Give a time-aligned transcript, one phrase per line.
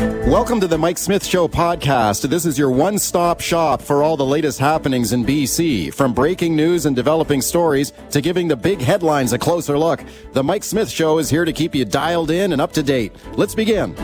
[0.00, 2.26] Welcome to the Mike Smith Show podcast.
[2.26, 5.92] This is your one stop shop for all the latest happenings in BC.
[5.92, 10.02] From breaking news and developing stories to giving the big headlines a closer look,
[10.32, 13.12] the Mike Smith Show is here to keep you dialed in and up to date.
[13.34, 13.94] Let's begin.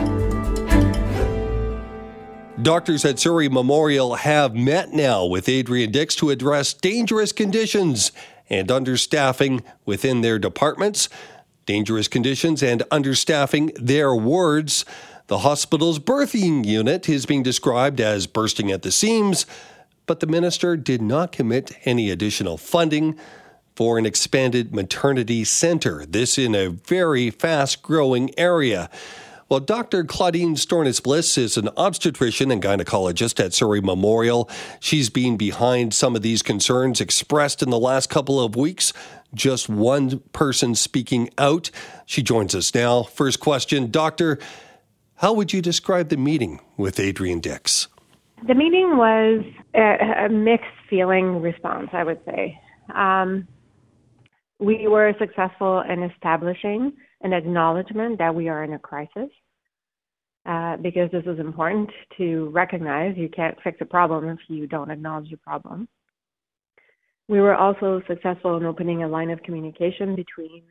[2.61, 8.11] Doctors at Surrey Memorial have met now with Adrian Dix to address dangerous conditions
[8.51, 11.09] and understaffing within their departments,
[11.65, 14.85] dangerous conditions and understaffing their wards.
[15.27, 19.45] The hospital's birthing unit is being described as bursting at the seams,
[20.05, 23.19] but the minister did not commit any additional funding
[23.75, 26.05] for an expanded maternity center.
[26.05, 28.89] This in a very fast growing area.
[29.49, 30.05] Well, Dr.
[30.05, 34.49] Claudine Storness-Bliss is an obstetrician and gynecologist at Surrey Memorial.
[34.79, 38.93] She's been behind some of these concerns expressed in the last couple of weeks.
[39.33, 41.69] Just one person speaking out.
[42.05, 43.03] She joins us now.
[43.03, 44.39] First question, Doctor.
[45.17, 47.87] How would you describe the meeting with Adrian Dix?
[48.47, 49.43] The meeting was
[49.73, 52.59] a, a mixed feeling response, I would say.
[52.93, 53.47] Um,
[54.59, 59.29] we were successful in establishing an acknowledgement that we are in a crisis
[60.45, 63.17] uh, because this is important to recognize.
[63.17, 65.87] You can't fix a problem if you don't acknowledge the problem.
[67.27, 70.61] We were also successful in opening a line of communication between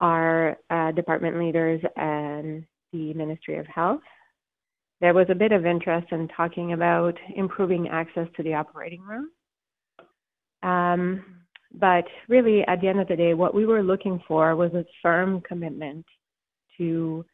[0.00, 4.00] our uh, department leaders and the Ministry of Health.
[5.00, 9.30] There was a bit of interest in talking about improving access to the operating room.
[10.62, 11.24] Um,
[11.72, 14.84] but really, at the end of the day, what we were looking for was a
[15.02, 16.04] firm commitment
[16.76, 17.24] to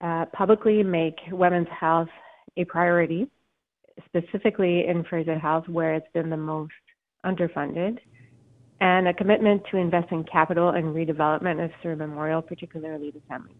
[0.00, 2.08] uh, publicly make women's health
[2.56, 3.30] a priority,
[4.06, 6.72] specifically in Fraser Health, where it's been the most
[7.24, 7.98] underfunded,
[8.80, 13.52] and a commitment to invest in capital and redevelopment of Surrey Memorial, particularly the family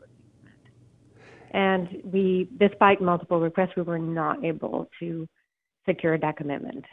[1.52, 5.27] and we, despite multiple requests, we were not able to
[5.86, 6.84] secure that commitment.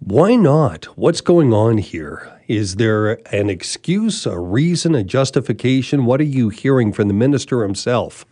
[0.00, 0.86] Why not?
[0.96, 2.40] What's going on here?
[2.48, 6.06] Is there an excuse, a reason, a justification?
[6.06, 8.24] What are you hearing from the minister himself?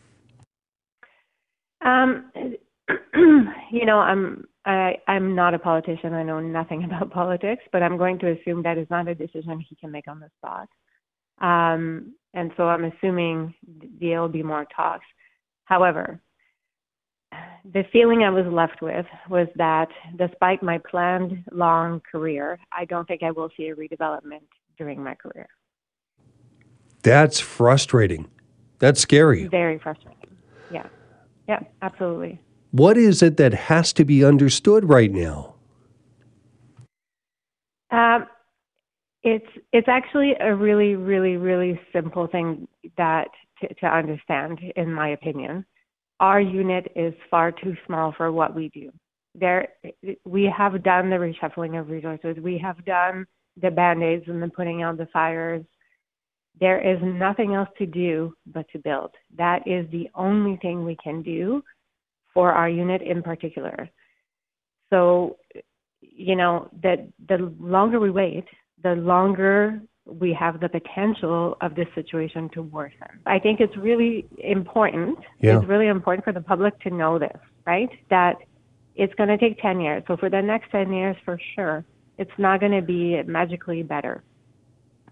[1.85, 2.31] Um,
[3.71, 6.13] you know, I'm I, I'm not a politician.
[6.13, 9.61] I know nothing about politics, but I'm going to assume that is not a decision
[9.61, 10.69] he can make on the spot.
[11.41, 13.55] Um, and so I'm assuming
[14.01, 15.07] there will be more talks.
[15.65, 16.21] However,
[17.73, 23.07] the feeling I was left with was that despite my planned long career, I don't
[23.07, 24.43] think I will see a redevelopment
[24.79, 25.49] during my career.
[27.03, 28.29] That's frustrating.
[28.79, 29.47] That's scary.
[29.47, 30.37] Very frustrating.
[30.73, 30.87] Yeah.
[31.49, 32.41] Yeah, absolutely.
[32.71, 35.55] What is it that has to be understood right now?
[37.91, 38.27] Um,
[39.23, 42.67] it's it's actually a really really really simple thing
[42.97, 43.29] that
[43.61, 45.65] to, to understand, in my opinion.
[46.19, 48.91] Our unit is far too small for what we do.
[49.35, 49.69] There,
[50.25, 52.37] we have done the reshuffling of resources.
[52.43, 53.27] We have done
[53.61, 55.65] the band-aids and the putting out the fires.
[56.59, 59.13] There is nothing else to do but to build.
[59.37, 61.63] That is the only thing we can do
[62.35, 63.89] for our unit in particular.
[64.91, 65.37] So,
[66.01, 68.45] you know, that the longer we wait,
[68.83, 73.21] the longer we have the potential of this situation to worsen.
[73.27, 75.19] I think it's really important.
[75.41, 75.59] Yeah.
[75.59, 77.37] It's really important for the public to know this,
[77.67, 77.91] right?
[78.09, 78.37] That
[78.97, 80.03] it's going to take 10 years.
[80.09, 81.85] So for the next 10 years, for sure,
[82.19, 84.23] it's not going to be magically better.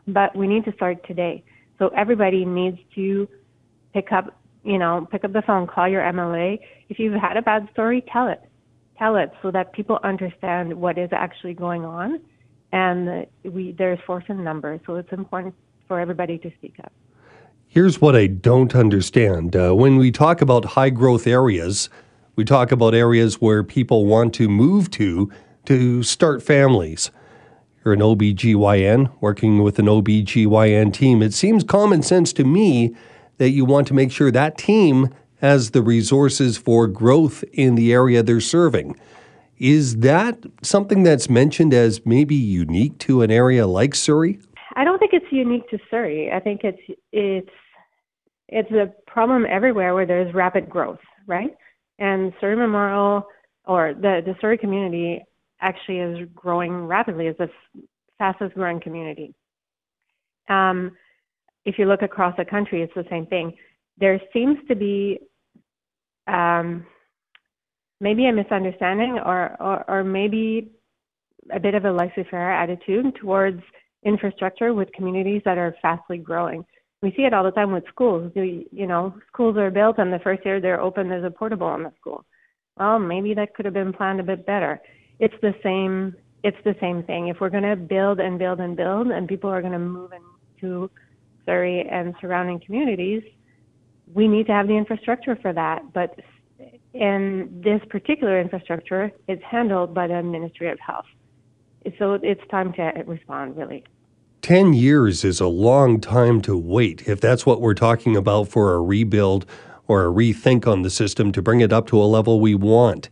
[0.06, 1.44] But we need to start today.
[1.78, 3.28] So everybody needs to
[3.94, 6.58] pick up, you know, pick up the phone, call your MLA.
[6.88, 8.42] If you've had a bad story, tell it.
[8.98, 12.20] Tell it so that people understand what is actually going on
[12.72, 15.54] and we there's force in numbers, so it's important
[15.86, 16.92] for everybody to speak up.
[17.66, 19.54] Here's what I don't understand.
[19.54, 21.90] Uh, when we talk about high growth areas,
[22.36, 25.30] we talk about areas where people want to move to
[25.66, 27.10] to start families.
[27.84, 31.22] You're an OBGYN working with an OBGYN team.
[31.22, 32.94] It seems common sense to me
[33.36, 37.92] that you want to make sure that team has the resources for growth in the
[37.92, 38.98] area they're serving.
[39.58, 44.38] Is that something that's mentioned as maybe unique to an area like Surrey?
[44.76, 46.30] I don't think it's unique to Surrey.
[46.32, 47.50] I think it's it's
[48.48, 51.50] it's a problem everywhere where there's rapid growth, right?
[51.98, 53.26] And Surrey Memorial
[53.64, 55.22] or the the Surrey community
[55.60, 57.26] actually is growing rapidly.
[57.26, 57.50] as the
[58.18, 59.34] fastest growing community.
[60.48, 60.92] Um,
[61.64, 63.54] if you look across the country, it's the same thing.
[63.98, 65.18] There seems to be
[66.26, 66.86] um,
[68.00, 70.70] maybe a misunderstanding or, or, or maybe
[71.52, 73.62] a bit of a laissez-faire attitude towards
[74.04, 76.64] infrastructure with communities that are fastly growing.
[77.02, 78.32] We see it all the time with schools.
[78.34, 81.74] You, you know, schools are built and the first year they're open, there's a portable
[81.74, 82.24] in the school.
[82.76, 84.80] Well, maybe that could have been planned a bit better.
[85.18, 86.14] It's the same.
[86.44, 87.26] It's the same thing.
[87.26, 90.12] If we're going to build and build and build, and people are going to move
[90.12, 90.88] into
[91.44, 93.22] Surrey and surrounding communities,
[94.14, 95.92] we need to have the infrastructure for that.
[95.92, 96.14] But
[96.94, 101.06] in this particular infrastructure, is handled by the Ministry of Health.
[101.98, 103.84] So it's time to respond, really.
[104.42, 108.74] 10 years is a long time to wait if that's what we're talking about for
[108.74, 109.44] a rebuild
[109.86, 113.08] or a rethink on the system to bring it up to a level we want.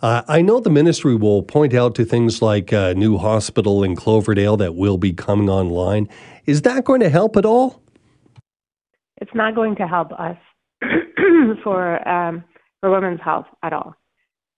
[0.00, 3.96] Uh, I know the ministry will point out to things like a new hospital in
[3.96, 6.08] Cloverdale that will be coming online.
[6.46, 7.82] Is that going to help at all?
[9.20, 10.36] It's not going to help us
[11.64, 12.44] for um,
[12.80, 13.94] for women's health at all.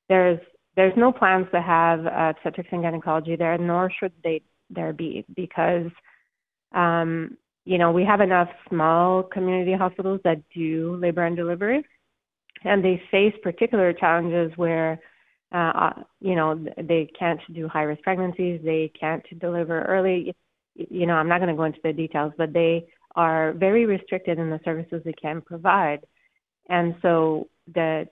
[0.08, 0.40] There's
[0.76, 5.90] there's no plans to have obstetrics and gynecology there, nor should they there be, because
[6.72, 11.84] um, you know we have enough small community hospitals that do labor and delivery,
[12.64, 15.00] and they face particular challenges where
[15.52, 20.34] uh, uh you know they can't do high risk pregnancies, they can't deliver early.
[20.76, 22.86] You know, I'm not going to go into the details, but they
[23.16, 26.06] are very restricted in the services they can provide,
[26.68, 28.08] and so the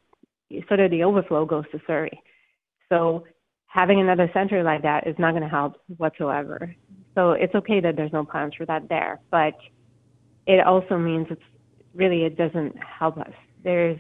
[0.66, 2.22] sort of the overflow goes to Surrey.
[2.88, 3.24] So
[3.66, 6.74] having another center like that is not going to help whatsoever.
[7.14, 9.54] So it's okay that there's no plans for that there, but
[10.46, 11.42] it also means it's
[11.94, 13.32] really it doesn't help us.
[13.62, 13.98] There's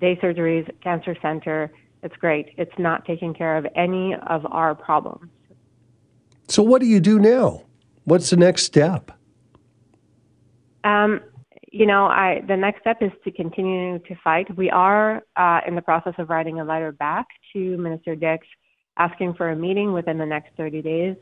[0.00, 1.70] day surgeries, cancer center.
[2.02, 2.54] It's great.
[2.56, 5.30] It's not taking care of any of our problems.
[6.48, 7.62] So what do you do now?
[8.04, 9.10] What's the next step?
[10.84, 11.20] Um,
[11.76, 14.56] you know, I the next step is to continue to fight.
[14.56, 18.46] We are uh, in the process of writing a letter back to Minister Dix,
[18.96, 21.16] asking for a meeting within the next 30 days,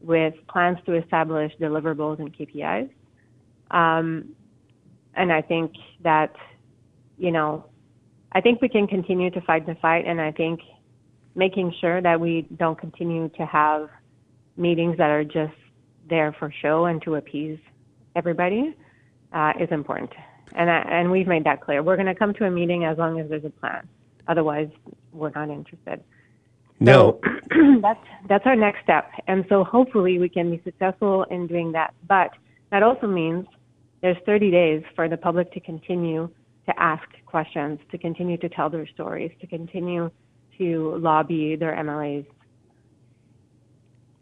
[0.00, 2.90] with plans to establish deliverables and KPIs.
[3.70, 4.30] Um,
[5.14, 5.72] and I think
[6.02, 6.34] that,
[7.16, 7.66] you know,
[8.32, 10.58] I think we can continue to fight the fight, and I think
[11.36, 13.88] making sure that we don't continue to have
[14.56, 15.54] meetings that are just
[16.10, 17.60] there for show and to appease
[18.16, 18.74] everybody
[19.32, 20.10] uh, is important.
[20.54, 21.82] And, I, and we've made that clear.
[21.82, 23.88] We're going to come to a meeting as long as there's a plan.
[24.28, 24.68] Otherwise,
[25.12, 26.02] we're not interested.
[26.78, 27.20] No.
[27.22, 29.10] So that's, that's our next step.
[29.26, 31.94] And so hopefully we can be successful in doing that.
[32.06, 32.30] But
[32.70, 33.46] that also means
[34.02, 36.28] there's 30 days for the public to continue
[36.66, 40.10] to ask questions, to continue to tell their stories, to continue
[40.58, 42.26] to lobby their MLAs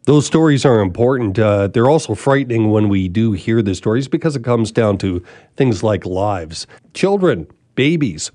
[0.05, 1.37] those stories are important.
[1.37, 5.23] Uh, they're also frightening when we do hear the stories because it comes down to
[5.55, 8.31] things like lives, children, babies.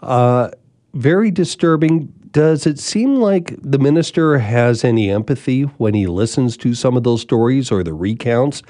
[0.00, 0.50] Uh,
[0.94, 2.12] very disturbing.
[2.32, 7.04] Does it seem like the minister has any empathy when he listens to some of
[7.04, 8.62] those stories or the recounts?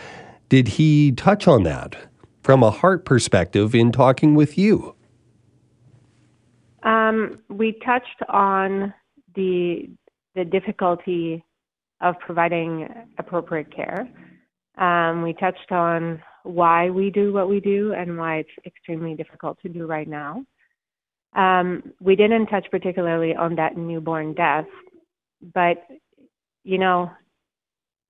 [0.48, 1.96] Did he touch on that
[2.42, 4.94] from a heart perspective in talking with you?
[6.82, 8.94] Um, we touched on
[9.34, 9.90] the
[10.34, 11.44] the difficulty
[12.00, 12.88] of providing
[13.18, 14.08] appropriate care.
[14.78, 19.58] Um, we touched on why we do what we do and why it's extremely difficult
[19.62, 20.44] to do right now.
[21.34, 24.66] Um, we didn't touch particularly on that newborn death,
[25.54, 25.86] but
[26.64, 27.10] you know,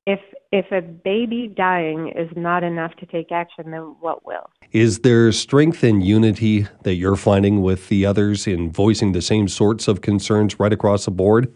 [0.06, 0.20] if
[0.52, 4.50] if a baby dying is not enough to take action, then what will?
[4.72, 9.46] Is there strength and unity that you're finding with the others in voicing the same
[9.46, 11.52] sorts of concerns right across the board?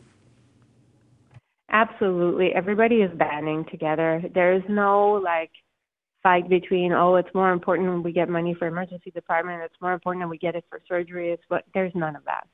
[1.75, 2.51] Absolutely.
[2.55, 4.23] Everybody is banding together.
[4.33, 5.51] There's no like
[6.23, 9.93] fight between, oh, it's more important when we get money for emergency department, it's more
[9.93, 11.33] important when we get it for surgery.
[11.33, 12.47] It's what there's none of that.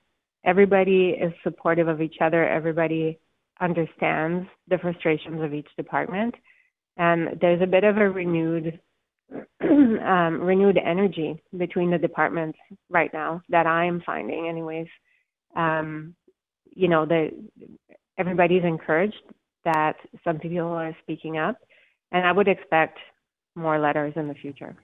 [0.47, 2.49] Everybody is supportive of each other.
[2.49, 3.19] Everybody
[3.61, 6.35] understands the frustrations of each department.
[6.97, 8.81] And there's a bit of a renewed
[9.61, 12.59] um, renewed energy between the departments
[12.89, 14.89] right now that I'm finding anyways.
[15.55, 16.17] Um,
[16.75, 17.31] you know, the
[18.21, 19.23] everybody's encouraged
[19.65, 21.57] that some people are speaking up,
[22.13, 22.99] and I would expect
[23.55, 24.77] more letters in the future.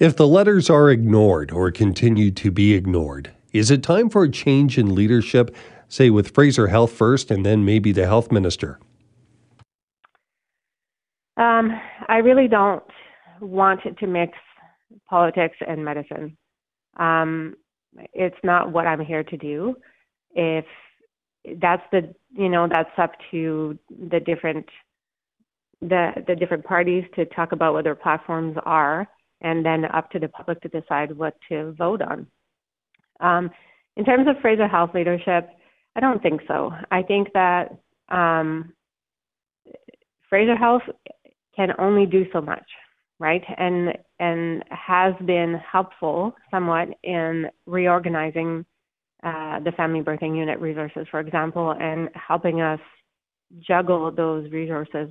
[0.00, 4.30] If the letters are ignored or continue to be ignored, is it time for a
[4.30, 5.54] change in leadership,
[5.88, 8.80] say with Fraser Health first and then maybe the health minister?
[11.36, 11.70] Um,
[12.08, 12.82] I really don't
[13.40, 14.36] want to mix
[15.08, 16.36] politics and medicine.
[16.98, 17.54] Um,
[18.12, 19.76] it's not what I'm here to do.
[20.34, 20.64] If
[21.60, 23.78] that's the you know that's up to
[24.10, 24.66] the different
[25.80, 29.06] the the different parties to talk about what their platforms are
[29.42, 32.26] and then up to the public to decide what to vote on
[33.20, 33.50] um,
[33.96, 35.48] in terms of fraser health leadership
[35.96, 37.76] i don't think so i think that
[38.08, 38.72] um,
[40.28, 40.82] fraser health
[41.54, 42.64] can only do so much
[43.18, 43.42] right?
[43.58, 48.64] And and has been helpful somewhat in reorganizing
[49.22, 52.80] uh, the family birthing unit resources, for example, and helping us
[53.60, 55.08] juggle those resources.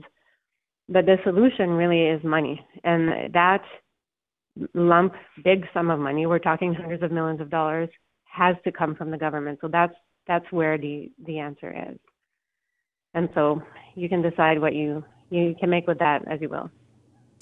[0.87, 3.63] But the solution really is money, and that
[4.73, 7.89] lump, big sum of money, we're talking hundreds of millions of dollars,
[8.25, 9.59] has to come from the government.
[9.61, 9.95] So that's
[10.27, 11.97] that's where the the answer is.
[13.13, 13.61] And so
[13.95, 16.69] you can decide what you you can make with that as you will.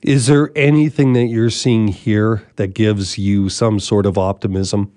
[0.03, 4.91] Is there anything that you're seeing here that gives you some sort of optimism?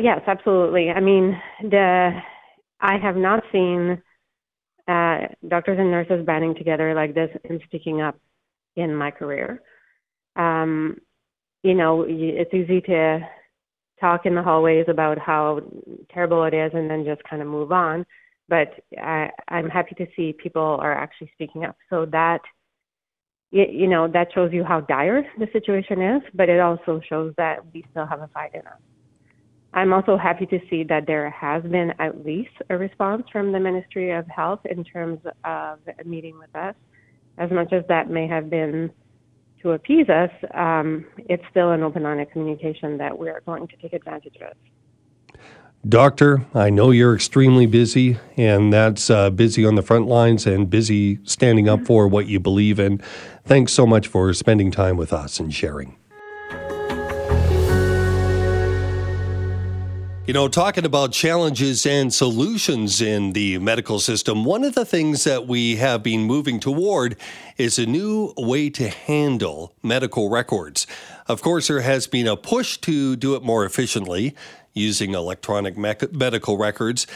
[0.00, 0.90] Yes, absolutely.
[0.90, 2.10] I mean, the
[2.80, 4.00] I have not seen
[4.86, 8.18] uh, doctors and nurses banding together like this and sticking up
[8.76, 9.60] in my career.
[10.36, 10.98] Um,
[11.62, 13.20] you know, it's easy to
[14.00, 15.60] talk in the hallways about how
[16.12, 18.06] terrible it is and then just kind of move on.
[18.48, 21.76] But I, I'm happy to see people are actually speaking up.
[21.90, 22.40] So that,
[23.50, 27.58] you know, that shows you how dire the situation is, but it also shows that
[27.74, 28.78] we still have a fight in us.
[29.74, 33.60] I'm also happy to see that there has been at least a response from the
[33.60, 36.74] Ministry of Health in terms of meeting with us.
[37.36, 38.90] As much as that may have been
[39.62, 43.76] to appease us, um, it's still an open line of communication that we're going to
[43.76, 44.54] take advantage of.
[45.88, 50.68] Doctor, I know you're extremely busy, and that's uh, busy on the front lines and
[50.68, 52.98] busy standing up for what you believe in.
[53.44, 55.96] Thanks so much for spending time with us and sharing.
[60.28, 65.24] You know, talking about challenges and solutions in the medical system, one of the things
[65.24, 67.16] that we have been moving toward
[67.56, 70.86] is a new way to handle medical records.
[71.28, 74.36] Of course, there has been a push to do it more efficiently
[74.74, 77.06] using electronic me- medical records,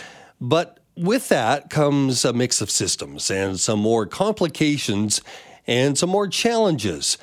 [0.40, 5.20] but with that comes a mix of systems and some more complications
[5.66, 7.18] and some more challenges.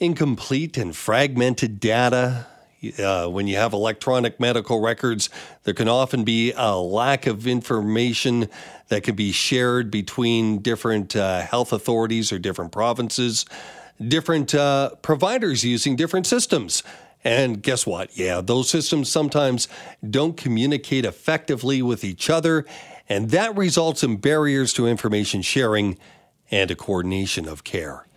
[0.00, 2.48] Incomplete and fragmented data,
[2.98, 5.30] uh, when you have electronic medical records,
[5.64, 8.48] there can often be a lack of information
[8.88, 13.44] that can be shared between different uh, health authorities or different provinces,
[14.06, 16.82] different uh, providers using different systems.
[17.24, 18.16] And guess what?
[18.16, 19.66] Yeah, those systems sometimes
[20.08, 22.64] don't communicate effectively with each other,
[23.08, 25.98] and that results in barriers to information sharing
[26.50, 28.07] and a coordination of care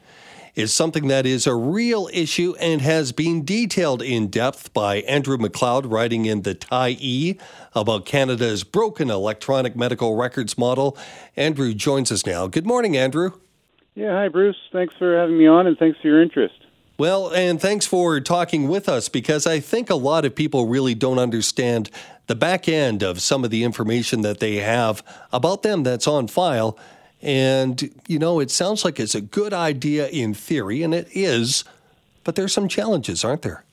[0.62, 5.38] is something that is a real issue and has been detailed in depth by Andrew
[5.38, 7.39] MacLeod, writing in the Tyee
[7.75, 10.98] about Canada's broken electronic medical records model.
[11.36, 12.48] Andrew joins us now.
[12.48, 13.32] Good morning, Andrew.
[13.96, 14.56] Yeah, hi, Bruce.
[14.72, 16.56] Thanks for having me on and thanks for your interest.
[16.98, 20.94] Well, and thanks for talking with us because I think a lot of people really
[20.94, 21.89] don't understand
[22.27, 25.03] the back end of some of the information that they have
[25.34, 26.77] about them that's on file
[27.22, 31.63] and, you know, it sounds like it's a good idea in theory, and it is,
[32.24, 33.63] but there's some challenges, aren't there?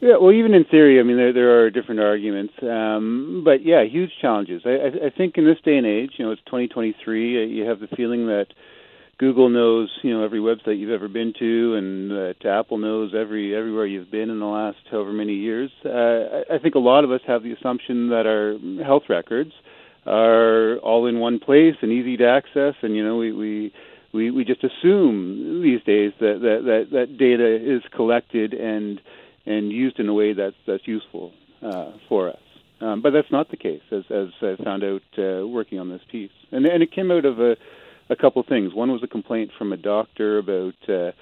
[0.00, 3.84] Yeah, well, even in theory, I mean, there there are different arguments, um, but yeah,
[3.84, 4.62] huge challenges.
[4.66, 7.42] I, I think in this day and age, you know, it's 2023.
[7.42, 8.48] Uh, you have the feeling that
[9.16, 13.56] Google knows, you know, every website you've ever been to, and that Apple knows every
[13.56, 15.70] everywhere you've been in the last however many years.
[15.84, 19.52] Uh, I, I think a lot of us have the assumption that our health records
[20.06, 23.72] are all in one place and easy to access and you know we we
[24.14, 29.00] we, we just assume these days that, that, that, that data is collected and
[29.46, 31.32] and used in a way that's that's useful
[31.62, 32.38] uh, for us.
[32.80, 36.00] Um, but that's not the case, as as I found out uh, working on this
[36.10, 36.30] piece.
[36.52, 37.56] And and it came out of a
[38.08, 38.72] a couple things.
[38.72, 41.12] One was a complaint from a doctor about uh,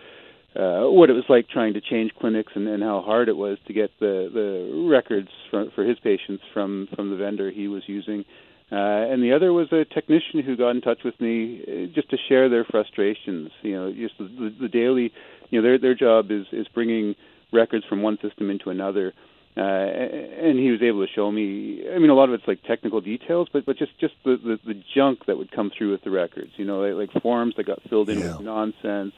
[0.59, 3.59] uh, what it was like trying to change clinics and, and how hard it was
[3.67, 7.83] to get the the records for, for his patients from from the vendor he was
[7.87, 8.25] using.
[8.73, 12.09] Uh, and the other was a technician who got in touch with me uh, just
[12.09, 13.51] to share their frustrations.
[13.61, 15.13] You know, just the, the, the daily,
[15.51, 17.15] you know, their their job is is bringing
[17.53, 19.13] records from one system into another.
[19.55, 21.85] Uh, and he was able to show me.
[21.95, 24.59] I mean, a lot of it's like technical details, but but just just the the,
[24.65, 26.53] the junk that would come through with the records.
[26.57, 28.39] You know, like, like forms that got filled in yeah.
[28.39, 29.13] with nonsense,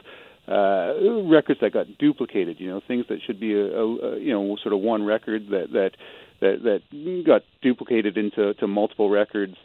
[0.48, 0.94] uh,
[1.30, 2.58] records that got duplicated.
[2.58, 5.50] You know, things that should be a, a, a you know sort of one record
[5.50, 5.92] that that
[6.40, 9.56] that that got duplicated into to multiple records.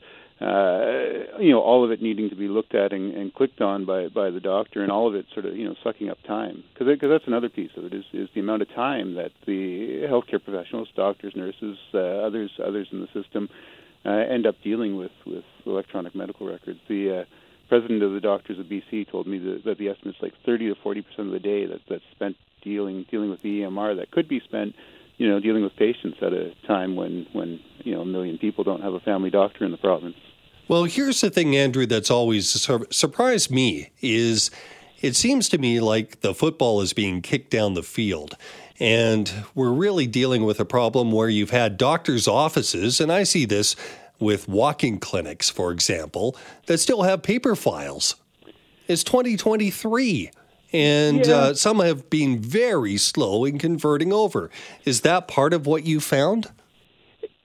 [0.42, 3.84] Uh, you know, all of it needing to be looked at and, and clicked on
[3.84, 6.64] by by the doctor, and all of it sort of you know sucking up time
[6.74, 10.04] because because that's another piece of it is is the amount of time that the
[10.10, 13.50] healthcare professionals, doctors, nurses, uh, others others in the system
[14.06, 16.80] uh, end up dealing with with electronic medical records.
[16.88, 17.26] The uh,
[17.68, 20.76] president of the doctors of BC told me that, that the is like 30 to
[20.82, 24.28] 40 percent of the day that that's spent dealing dealing with the EMR that could
[24.28, 24.74] be spent
[25.20, 28.64] you know, dealing with patients at a time when, when you know, a million people
[28.64, 30.16] don't have a family doctor in the province.
[30.70, 34.50] Well, here's the thing, Andrew, that's always sur- surprised me is
[35.02, 38.36] it seems to me like the football is being kicked down the field.
[38.80, 43.44] And we're really dealing with a problem where you've had doctors' offices, and I see
[43.44, 43.76] this
[44.20, 48.16] with walking clinics, for example, that still have paper files.
[48.88, 50.32] It's 2023,
[50.72, 51.36] and yeah.
[51.36, 54.50] uh, some have been very slow in converting over.
[54.86, 56.52] Is that part of what you found?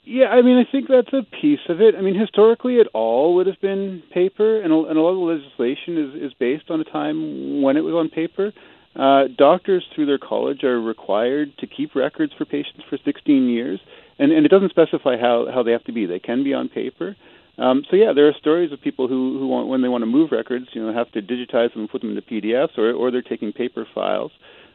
[0.07, 1.95] Yeah, I mean, I think that's a piece of it.
[1.95, 5.17] I mean, historically, it all would have been paper, and a, and a lot of
[5.17, 8.53] the legislation is, is based on a time when it was on paper.
[8.95, 13.81] Uh, doctors, through their college, are required to keep records for patients for 16 years,
[14.19, 16.05] and, and it doesn't specify how, how they have to be.
[16.05, 17.17] They can be on paper.
[17.57, 20.07] Um, so yeah, there are stories of people who, who want, when they want to
[20.07, 23.11] move records, you know, have to digitize them and put them into PDFs, or, or
[23.11, 24.33] they're taking paper files.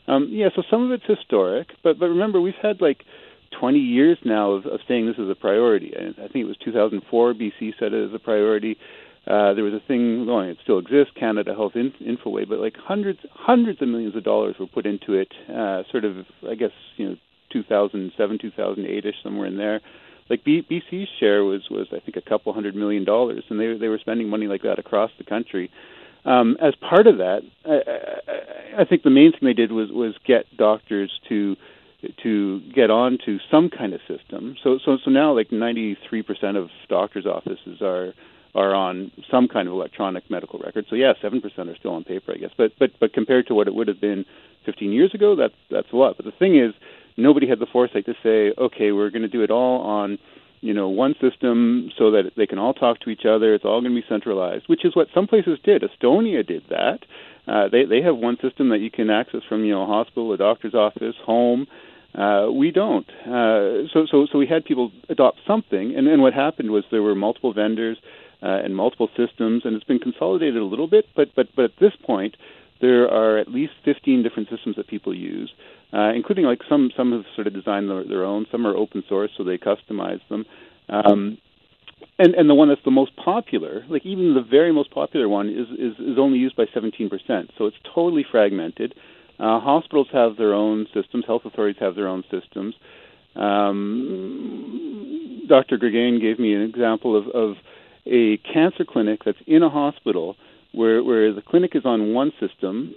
[0.08, 3.04] Um, yeah, so some of it's historic, but but remember, we've had like
[3.60, 5.94] 20 years now of, of saying this is a priority.
[5.96, 8.78] I, I think it was 2004 BC said it as a priority.
[9.28, 12.76] Uh, there was a thing going; it still exists, Canada Health In- Infoway, but like
[12.78, 15.32] hundreds, hundreds of millions of dollars were put into it.
[15.48, 17.16] Uh, sort of, I guess, you know,
[17.52, 19.82] 2007, 2008 ish, somewhere in there.
[20.30, 23.76] Like B- BC's share was was I think a couple hundred million dollars, and they
[23.78, 25.72] they were spending money like that across the country.
[26.26, 29.90] Um, as part of that, I, I, I think the main thing they did was
[29.92, 31.56] was get doctors to
[32.24, 34.56] to get on to some kind of system.
[34.64, 35.98] So so so now like 93%
[36.56, 38.14] of doctors' offices are
[38.56, 40.86] are on some kind of electronic medical record.
[40.90, 42.52] So yeah, 7% are still on paper, I guess.
[42.58, 44.26] But but but compared to what it would have been
[44.66, 46.16] 15 years ago, that's that's a lot.
[46.18, 46.74] But the thing is,
[47.20, 50.18] nobody had the foresight to say, okay, we're going to do it all on
[50.62, 53.54] you know one system so that they can all talk to each other.
[53.54, 55.84] It's all going to be centralized, which is what some places did.
[55.84, 57.00] Estonia did that.
[57.48, 60.34] Uh, they they have one system that you can access from you know a hospital,
[60.34, 61.68] a doctor's office, home.
[62.16, 63.08] Uh, we don't.
[63.22, 67.04] Uh, so, so, so we had people adopt something, and then what happened was there
[67.04, 67.98] were multiple vendors
[68.42, 71.06] uh, and multiple systems, and it's been consolidated a little bit.
[71.16, 72.36] But, but, but at this point,
[72.82, 75.52] there are at least 15 different systems that people use,
[75.94, 78.46] uh, including like some some have sort of designed their, their own.
[78.52, 80.46] Some are open source, so they customize them.
[80.88, 81.38] Um,
[82.18, 85.50] and and the one that's the most popular, like even the very most popular one,
[85.50, 87.50] is is, is only used by 17%.
[87.58, 88.96] So it's totally fragmented.
[89.40, 91.26] Uh, hospitals have their own systems.
[91.26, 92.76] Health authorities have their own systems.
[93.36, 95.78] Um, Dr.
[95.78, 97.56] Greggain gave me an example of, of
[98.06, 100.36] a cancer clinic that's in a hospital
[100.72, 102.94] where, where the clinic is on one system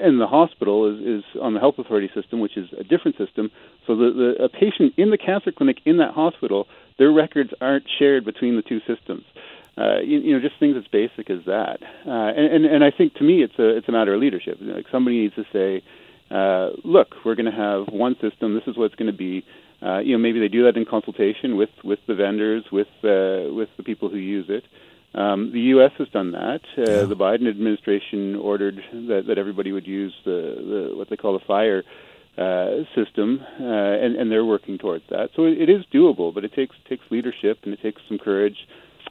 [0.00, 3.50] and the hospital is, is on the health authority system, which is a different system.
[3.86, 6.66] So the, the a patient in the cancer clinic in that hospital,
[6.98, 9.24] their records aren't shared between the two systems
[9.76, 11.78] uh, you, you know, just things as basic as that.
[12.06, 14.58] Uh, and, and and I think to me, it's a it's a matter of leadership.
[14.60, 15.82] Like somebody needs to say,
[16.30, 18.54] uh, look, we're going to have one system.
[18.54, 19.44] This is what it's going to be.
[19.82, 23.52] Uh, you know, maybe they do that in consultation with with the vendors, with uh,
[23.52, 24.64] with the people who use it.
[25.14, 25.92] Um, the U.S.
[25.98, 26.60] has done that.
[26.76, 27.04] Uh, yeah.
[27.04, 31.44] The Biden administration ordered that, that everybody would use the, the what they call the
[31.44, 31.82] FHIR
[32.38, 35.30] uh, system, uh, and, and they're working towards that.
[35.36, 38.56] So it, it is doable, but it takes takes leadership and it takes some courage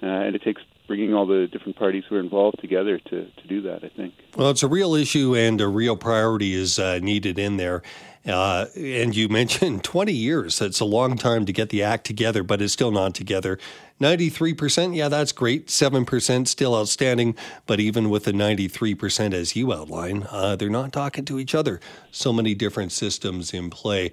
[0.01, 0.61] uh, and it takes
[0.91, 4.13] bringing all the different parties who are involved together to, to do that, I think.
[4.35, 7.81] Well, it's a real issue and a real priority is uh, needed in there.
[8.27, 10.59] Uh, and you mentioned 20 years.
[10.59, 13.57] That's a long time to get the act together, but it's still not together.
[14.01, 15.67] 93%, yeah, that's great.
[15.67, 17.37] 7% still outstanding.
[17.67, 21.79] But even with the 93%, as you outline, uh, they're not talking to each other.
[22.11, 24.11] So many different systems in play.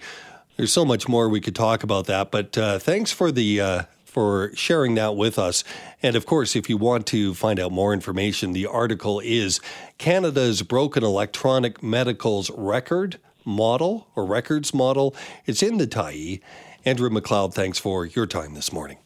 [0.56, 2.30] There's so much more we could talk about that.
[2.30, 3.82] But uh, thanks for the uh,
[4.18, 5.62] for sharing that with us.
[6.02, 9.60] And of course, if you want to find out more information, the article is
[9.96, 15.14] Canada's Broken Electronic Medicals Record Model or Records Model.
[15.46, 16.40] It's in the Tyee.
[16.84, 18.98] Andrew MacLeod, thanks for your time this morning.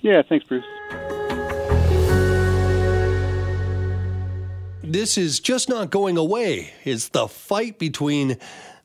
[0.00, 0.64] Yeah, thanks, Bruce.
[4.82, 6.72] This is just not going away.
[6.84, 8.38] It's the fight between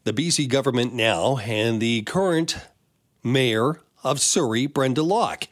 [0.03, 2.57] the BC government now and the current
[3.23, 5.47] mayor of Surrey, Brenda Locke.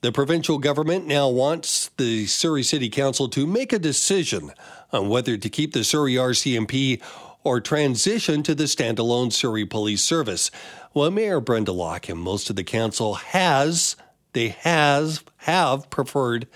[0.00, 4.52] The provincial government now wants the Surrey City Council to make a decision
[4.92, 7.00] on whether to keep the Surrey RCMP
[7.44, 10.50] or transition to the standalone Surrey Police Service.
[10.94, 13.96] Well, Mayor Brenda Locke and most of the council has,
[14.32, 16.46] they has, have preferred,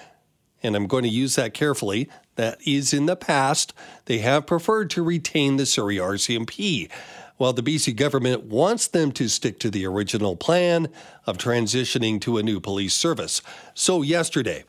[0.63, 3.73] and I'm going to use that carefully, that is in the past,
[4.07, 6.91] they have preferred to retain the Surrey RCMP
[7.37, 10.89] while the BC government wants them to stick to the original plan
[11.27, 13.43] of transitioning to a new police service.
[13.75, 14.65] So, yesterday,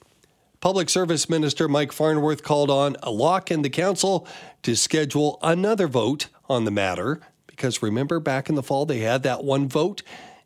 [0.60, 4.28] Public Service Minister Mike Farnworth called on Locke and the council
[4.64, 9.24] to schedule another vote on the matter because remember back in the fall they had
[9.24, 10.02] that one vote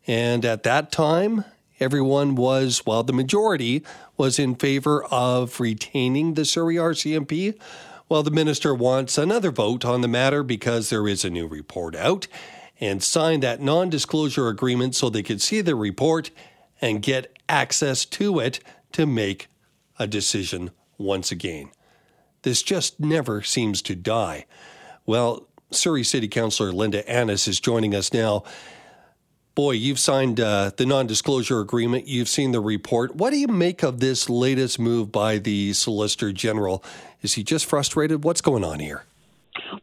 [0.08, 1.46] and at that time
[1.80, 3.84] everyone was well the majority
[4.18, 7.58] was in favor of retaining the Surrey RCMP
[8.12, 11.96] Well, the minister wants another vote on the matter because there is a new report
[11.96, 12.28] out
[12.78, 16.30] and signed that non disclosure agreement so they could see the report
[16.82, 18.60] and get access to it
[18.92, 19.48] to make
[19.98, 21.72] a decision once again.
[22.42, 24.46] This just never seems to die.
[25.06, 28.44] Well, Surrey City Councillor Linda Annis is joining us now.
[29.56, 32.08] Boy, you've signed uh, the non disclosure agreement.
[32.08, 33.16] You've seen the report.
[33.16, 36.84] What do you make of this latest move by the Solicitor General?
[37.22, 38.24] Is he just frustrated?
[38.24, 39.04] What's going on here?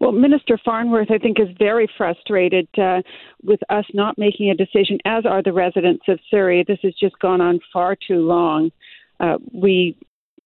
[0.01, 3.03] Well, Minister Farnworth, I think, is very frustrated uh,
[3.43, 6.65] with us not making a decision, as are the residents of Surrey.
[6.67, 8.71] This has just gone on far too long.
[9.21, 9.97] Uh, we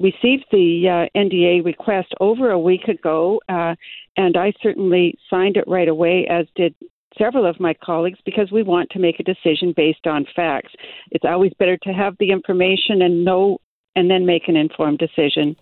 [0.00, 3.74] received the uh, NDA request over a week ago, uh,
[4.16, 6.74] and I certainly signed it right away, as did
[7.18, 10.72] several of my colleagues, because we want to make a decision based on facts.
[11.10, 13.58] It's always better to have the information and know,
[13.94, 15.56] and then make an informed decision.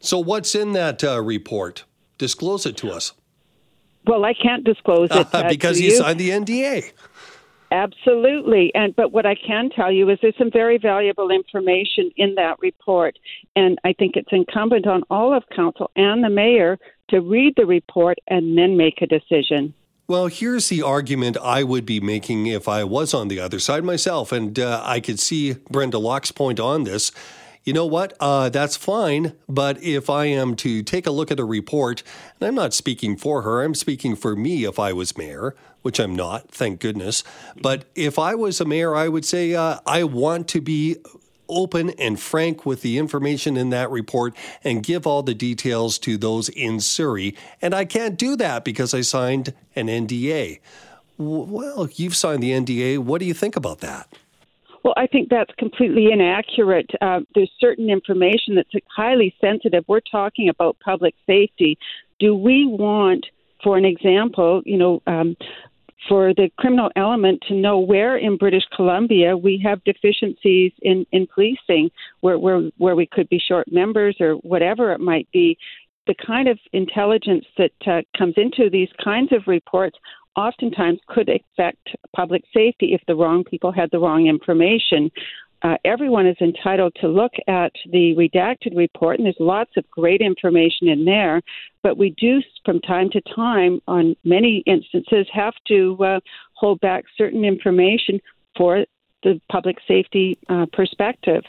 [0.00, 1.84] So, what's in that uh, report?
[2.18, 3.12] Disclose it to us.
[4.06, 6.92] Well, I can't disclose it uh, because you, signed the NDA.
[7.72, 8.72] Absolutely.
[8.74, 12.58] And but what I can tell you is there's some very valuable information in that
[12.58, 13.16] report
[13.54, 16.78] and I think it's incumbent on all of council and the mayor
[17.10, 19.74] to read the report and then make a decision.
[20.08, 23.84] Well, here's the argument I would be making if I was on the other side
[23.84, 27.12] myself, and uh, I could see Brenda Locke's point on this
[27.64, 28.14] you know what?
[28.20, 29.34] Uh, that's fine.
[29.48, 32.02] But if I am to take a look at a report,
[32.38, 35.98] and I'm not speaking for her, I'm speaking for me if I was mayor, which
[35.98, 37.22] I'm not, thank goodness.
[37.60, 40.96] But if I was a mayor, I would say uh, I want to be
[41.50, 46.16] open and frank with the information in that report and give all the details to
[46.16, 47.36] those in Surrey.
[47.60, 50.60] And I can't do that because I signed an NDA.
[51.18, 52.98] Well, you've signed the NDA.
[52.98, 54.08] What do you think about that?
[54.82, 56.90] Well, I think that's completely inaccurate.
[57.00, 59.84] Uh, there's certain information that's highly sensitive.
[59.86, 61.78] We're talking about public safety.
[62.18, 63.26] Do we want,
[63.62, 65.36] for an example, you know, um,
[66.08, 71.26] for the criminal element to know where in British Columbia we have deficiencies in, in
[71.26, 71.90] policing,
[72.20, 75.58] where, where where we could be short members or whatever it might be.
[76.06, 79.98] The kind of intelligence that uh, comes into these kinds of reports
[80.36, 85.10] oftentimes could affect public safety if the wrong people had the wrong information.
[85.62, 90.22] Uh, everyone is entitled to look at the redacted report, and there's lots of great
[90.22, 91.42] information in there.
[91.82, 96.20] But we do, from time to time, on many instances, have to uh,
[96.54, 98.20] hold back certain information
[98.56, 98.86] for
[99.22, 101.44] the public safety uh, perspective.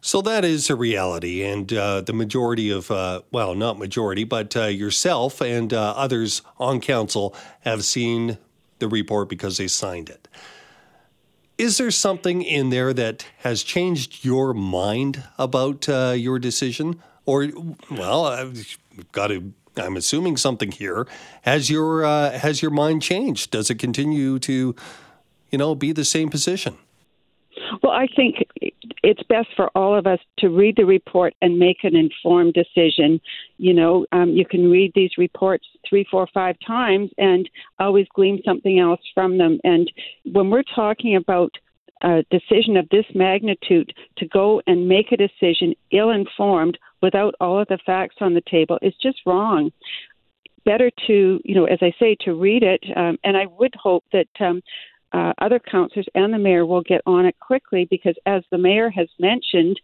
[0.00, 4.56] So that is a reality, and uh, the majority of, uh, well, not majority, but
[4.56, 8.38] uh, yourself and uh, others on council have seen
[8.78, 10.28] the report because they signed it.
[11.58, 17.00] Is there something in there that has changed your mind about uh, your decision?
[17.24, 17.48] Or,
[17.90, 18.78] well, I've
[19.12, 19.52] got to.
[19.76, 21.06] I'm assuming something here.
[21.42, 23.52] Has your uh, has your mind changed?
[23.52, 24.74] Does it continue to,
[25.50, 26.76] you know, be the same position?
[27.82, 28.44] Well, I think
[29.02, 33.20] it's best for all of us to read the report and make an informed decision.
[33.58, 38.40] You know, um, you can read these reports three, four, five times and always glean
[38.44, 39.58] something else from them.
[39.64, 39.90] And
[40.32, 41.52] when we're talking about
[42.02, 47.60] a decision of this magnitude to go and make a decision ill informed without all
[47.60, 49.70] of the facts on the table is just wrong
[50.64, 52.82] better to, you know, as I say, to read it.
[52.96, 54.62] Um, and I would hope that um,
[55.12, 58.90] uh, other councillors and the mayor will get on it quickly because, as the mayor
[58.90, 59.80] has mentioned,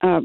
[0.00, 0.20] uh,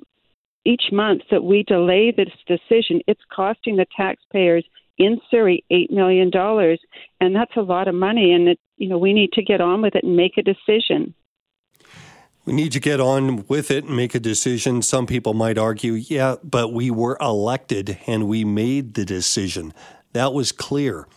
[0.66, 4.66] each month that we delay this decision, it's costing the taxpayers
[4.98, 6.80] in Surrey eight million dollars,
[7.22, 8.34] and that's a lot of money.
[8.34, 11.14] And it, you know, we need to get on with it and make a decision.
[12.46, 14.82] We need to get on with it and make a decision.
[14.82, 19.74] Some people might argue, yeah, but we were elected and we made the decision.
[20.14, 21.08] That was clear.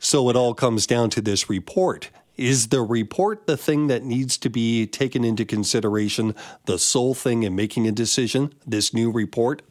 [0.00, 2.10] So it all comes down to this report.
[2.36, 7.42] Is the report the thing that needs to be taken into consideration, the sole thing
[7.42, 9.62] in making a decision, this new report?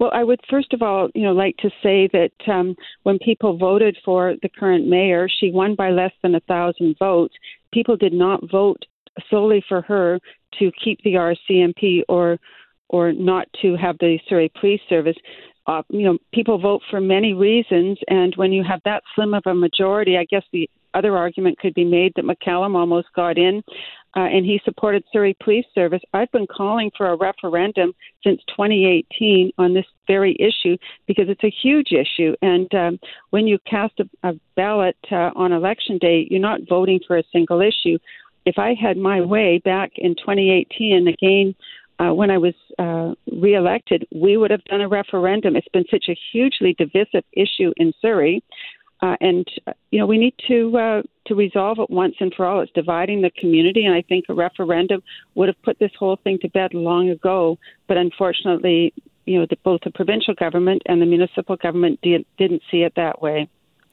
[0.00, 3.58] Well, I would first of all, you know, like to say that um, when people
[3.58, 7.34] voted for the current mayor, she won by less than a thousand votes.
[7.72, 8.84] People did not vote
[9.28, 10.18] solely for her
[10.58, 12.38] to keep the RCMP or
[12.88, 15.16] or not to have the Surrey Police Service.
[15.66, 19.42] Uh, you know, people vote for many reasons, and when you have that slim of
[19.46, 23.62] a majority, I guess the other argument could be made that McCallum almost got in.
[24.16, 26.02] Uh, and he supported Surrey Police Service.
[26.12, 27.92] I've been calling for a referendum
[28.24, 30.76] since 2018 on this very issue
[31.06, 32.34] because it's a huge issue.
[32.42, 32.98] And um,
[33.30, 37.22] when you cast a, a ballot uh, on election day, you're not voting for a
[37.32, 37.98] single issue.
[38.46, 41.54] If I had my way back in 2018, again,
[42.00, 45.54] uh, when I was uh, reelected, we would have done a referendum.
[45.54, 48.42] It's been such a hugely divisive issue in Surrey.
[49.02, 52.44] Uh, and uh, you know we need to uh, to resolve it once and for
[52.46, 52.60] all.
[52.60, 55.02] It's dividing the community, and I think a referendum
[55.34, 57.58] would have put this whole thing to bed long ago.
[57.86, 58.92] But unfortunately,
[59.24, 62.94] you know, the, both the provincial government and the municipal government did, didn't see it
[62.96, 63.48] that way.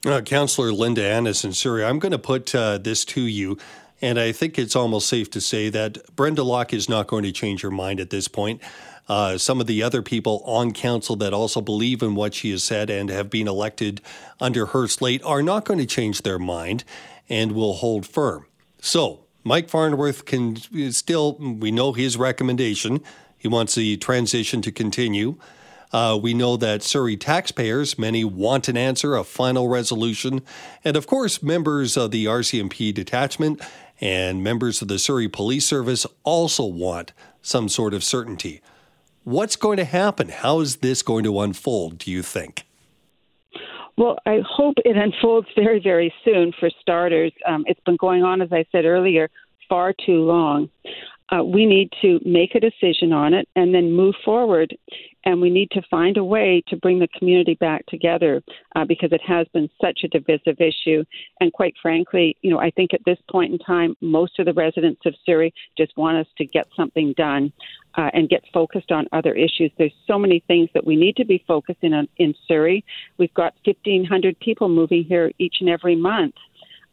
[0.06, 3.58] Uh, Councillor Linda Annis in Surrey, I'm going to put uh, this to you.
[4.02, 7.32] And I think it's almost safe to say that Brenda Locke is not going to
[7.32, 8.62] change her mind at this point.
[9.08, 12.64] Uh, some of the other people on council that also believe in what she has
[12.64, 14.02] said and have been elected
[14.40, 16.84] under her slate are not going to change their mind
[17.30, 18.46] and will hold firm.
[18.82, 20.58] So, Mike Farnworth can
[20.92, 23.02] still, we know his recommendation.
[23.38, 25.38] He wants the transition to continue.
[25.94, 30.42] Uh, we know that Surrey taxpayers, many want an answer, a final resolution.
[30.84, 33.62] And of course, members of the RCMP detachment
[34.02, 38.62] and members of the Surrey Police Service also want some sort of certainty.
[39.28, 40.30] What's going to happen?
[40.30, 42.66] How is this going to unfold, do you think?
[43.98, 47.34] Well, I hope it unfolds very, very soon for starters.
[47.46, 49.30] Um, it's been going on, as I said earlier,
[49.68, 50.70] far too long.
[51.30, 54.76] Uh, we need to make a decision on it and then move forward
[55.28, 58.42] and we need to find a way to bring the community back together
[58.78, 61.04] uh, because it has been such a divisive issue.
[61.42, 64.54] And quite frankly, you know, I think at this point in time, most of the
[64.54, 67.52] residents of Surrey just want us to get something done
[67.96, 69.70] uh, and get focused on other issues.
[69.78, 72.86] There's so many things that we need to be focusing on in Surrey.
[73.18, 76.36] We've got 1,500 people moving here each and every month.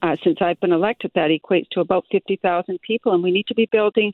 [0.05, 3.55] Uh, since I've been elected, that equates to about 50,000 people, and we need to
[3.55, 4.13] be building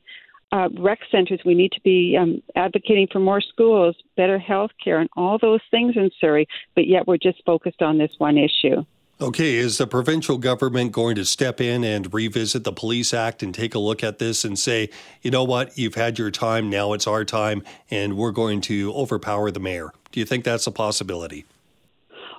[0.53, 1.41] uh, rec centers.
[1.43, 5.59] We need to be um, advocating for more schools, better health care, and all those
[5.69, 8.85] things in Surrey, but yet we're just focused on this one issue.
[9.19, 13.53] Okay, is the provincial government going to step in and revisit the Police Act and
[13.53, 14.89] take a look at this and say,
[15.21, 18.93] you know what, you've had your time, now it's our time, and we're going to
[18.93, 19.91] overpower the mayor?
[20.13, 21.45] Do you think that's a possibility?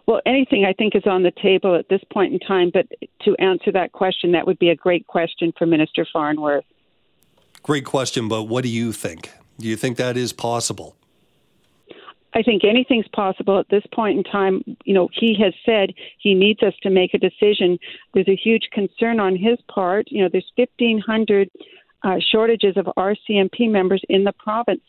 [0.06, 2.86] Well, anything I think is on the table at this point in time, but
[3.22, 6.64] to answer that question, that would be a great question for Minister Farnworth.
[7.62, 9.30] Great question, but what do you think?
[9.58, 10.96] Do you think that is possible?
[12.34, 14.62] I think anything's possible at this point in time.
[14.84, 17.78] You know, he has said he needs us to make a decision.
[18.14, 20.06] There's a huge concern on his part.
[20.10, 21.50] You know, there's 1,500
[22.02, 24.82] uh, shortages of RCMP members in the province.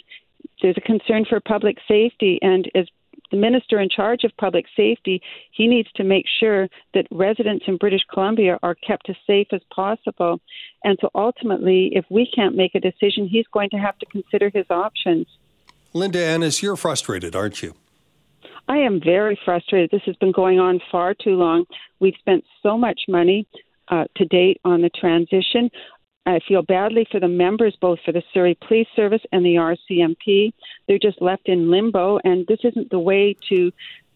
[0.62, 2.88] There's a concern for public safety, and as
[3.34, 5.20] the minister in charge of public safety,
[5.52, 9.62] he needs to make sure that residents in British Columbia are kept as safe as
[9.74, 10.40] possible.
[10.84, 14.52] And so ultimately, if we can't make a decision, he's going to have to consider
[14.54, 15.26] his options.
[15.94, 17.74] Linda Annis, you're frustrated, aren't you?
[18.68, 19.90] I am very frustrated.
[19.90, 21.66] This has been going on far too long.
[22.00, 23.48] We've spent so much money
[23.88, 25.72] uh, to date on the transition.
[26.26, 30.54] I feel badly for the members, both for the Surrey Police Service and the RCMP.
[30.88, 33.72] They're just left in limbo, and this isn't the way to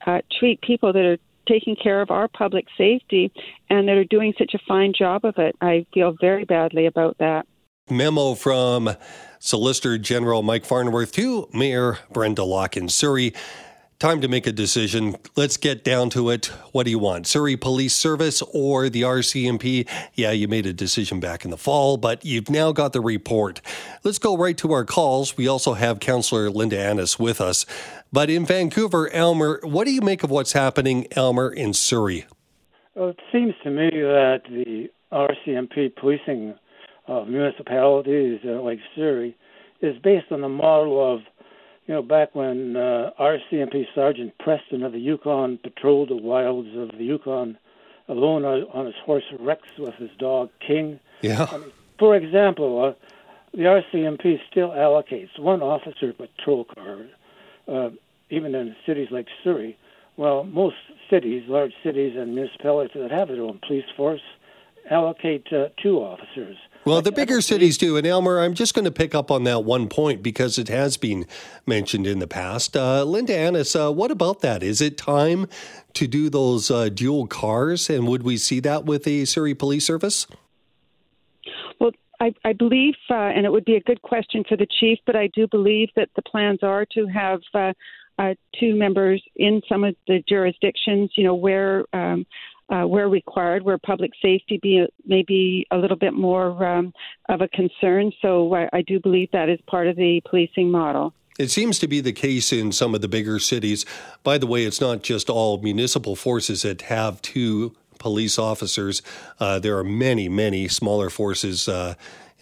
[0.06, 1.18] uh, treat people that are
[1.48, 3.32] taking care of our public safety
[3.70, 5.56] and that are doing such a fine job of it.
[5.62, 7.46] I feel very badly about that.
[7.90, 8.90] Memo from
[9.40, 13.34] Solicitor General Mike Farnworth to Mayor Brenda Locke in Surrey
[14.00, 15.16] Time to make a decision.
[15.36, 16.46] Let's get down to it.
[16.72, 17.26] What do you want?
[17.26, 19.90] Surrey Police Service or the RCMP?
[20.14, 23.60] Yeah, you made a decision back in the fall, but you've now got the report.
[24.04, 25.36] Let's go right to our calls.
[25.36, 27.66] We also have Councillor Linda Annis with us.
[28.14, 32.28] But in Vancouver, Elmer, what do you make of what's happening, Elmer, in Surrey?
[32.94, 36.54] Well, it seems to me that the RCMP policing
[37.08, 39.36] of municipalities uh, like Surrey
[39.82, 41.22] is based on the model of
[41.88, 46.98] you know, back when uh, RCMP Sergeant Preston of the Yukon patrolled the wilds of
[46.98, 47.58] the Yukon
[48.10, 51.00] alone on his horse Rex with his dog King.
[51.22, 51.48] Yeah.
[51.50, 52.94] I mean, for example, uh,
[53.54, 57.06] the RCMP still allocates one officer patrol car,
[57.68, 57.90] uh,
[58.30, 59.78] even in cities like Surrey.
[60.18, 60.76] Well, most
[61.10, 64.22] cities, large cities and municipalities that have their own police force,
[64.90, 66.58] allocate uh, two officers.
[66.88, 67.98] Well, the bigger cities do.
[67.98, 70.96] And Elmer, I'm just going to pick up on that one point because it has
[70.96, 71.26] been
[71.66, 72.78] mentioned in the past.
[72.78, 74.64] Uh, Linda Annis, uh, what about that?
[74.64, 75.50] Is it time
[75.96, 77.90] to do those uh, dual cars?
[77.90, 80.28] And would we see that with the Surrey Police Service?
[81.78, 84.98] Well, I, I believe, uh, and it would be a good question for the chief,
[85.06, 87.74] but I do believe that the plans are to have uh,
[88.18, 92.26] uh, two members in some of the jurisdictions, you know, where um,
[92.70, 96.94] uh, where required, where public safety be a, may be a little bit more um,
[97.30, 98.12] of a concern.
[98.22, 101.14] So I, I do believe that is part of the policing model.
[101.40, 103.86] It seems to be the case in some of the bigger cities.
[104.24, 109.02] By the way, it's not just all municipal forces that have two police officers.
[109.40, 111.94] Uh, there are many, many smaller forces uh,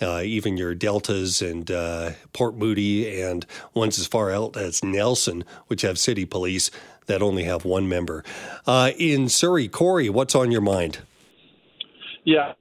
[0.02, 5.44] uh, even your Deltas and uh, Port Moody and ones as far out as Nelson,
[5.68, 6.70] which have city police
[7.08, 8.24] that only have one member.
[8.66, 11.00] Uh, in Surrey, Corey, what's on your mind?
[12.24, 12.54] Yeah.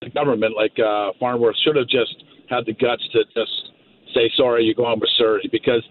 [0.00, 3.72] The government, like uh, Farnworth, should have just had the guts to just
[4.14, 5.48] say, sorry, you're going with Surrey.
[5.50, 5.82] Because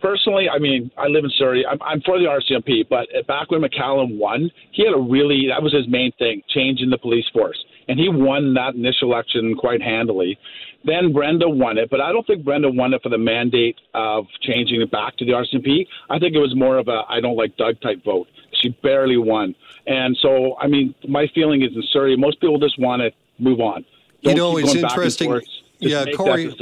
[0.00, 1.64] personally, I mean, I live in Surrey.
[1.66, 5.62] I'm, I'm for the RCMP, but back when McCallum won, he had a really, that
[5.62, 7.58] was his main thing, changing the police force.
[7.88, 10.38] And he won that initial election quite handily.
[10.84, 14.26] Then Brenda won it, but I don't think Brenda won it for the mandate of
[14.40, 15.86] changing it back to the RCMP.
[16.10, 18.26] I think it was more of a I don't like Doug type vote.
[18.60, 19.54] She barely won.
[19.86, 23.60] And so, I mean, my feeling is in Surrey, most people just want to move
[23.60, 23.84] on.
[24.22, 25.40] Don't you know, it's interesting.
[25.78, 26.54] Yeah, Corey.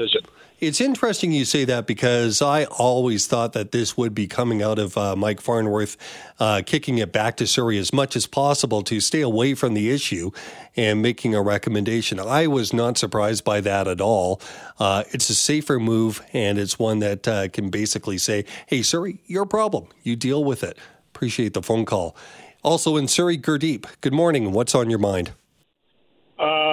[0.61, 4.79] It's interesting you say that because I always thought that this would be coming out
[4.79, 5.97] of uh, Mike Farnworth
[6.39, 9.91] uh, kicking it back to Surrey as much as possible to stay away from the
[9.91, 10.31] issue
[10.77, 12.21] and making a recommendation.
[12.21, 14.43] I was not surprised by that at all.
[14.79, 19.23] Uh, it's a safer move, and it's one that uh, can basically say, hey, Surrey,
[19.25, 19.87] your problem.
[20.03, 20.77] You deal with it.
[21.15, 22.15] Appreciate the phone call.
[22.63, 24.53] Also in Surrey, Gurdeep, good morning.
[24.53, 25.33] What's on your mind?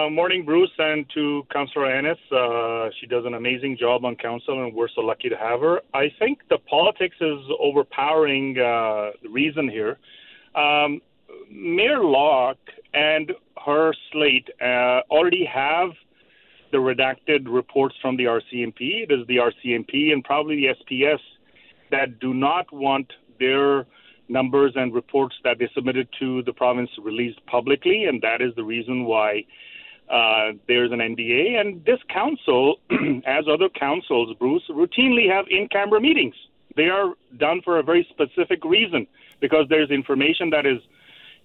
[0.07, 2.17] Uh, morning, Bruce, and to Councillor Annis.
[2.31, 5.81] Uh, she does an amazing job on council, and we're so lucky to have her.
[5.93, 9.97] I think the politics is overpowering uh, the reason here.
[10.55, 11.01] Um,
[11.51, 13.33] Mayor Locke and
[13.65, 15.89] her slate uh, already have
[16.71, 19.03] the redacted reports from the RCMP.
[19.03, 21.19] It is the RCMP and probably the SPS
[21.91, 23.85] that do not want their
[24.29, 28.63] numbers and reports that they submitted to the province released publicly, and that is the
[28.63, 29.43] reason why
[30.09, 31.59] uh, there's an NDA.
[31.59, 32.77] And this council,
[33.25, 36.35] as other councils, Bruce, routinely have in camera meetings.
[36.75, 39.07] They are done for a very specific reason
[39.41, 40.79] because there's information that is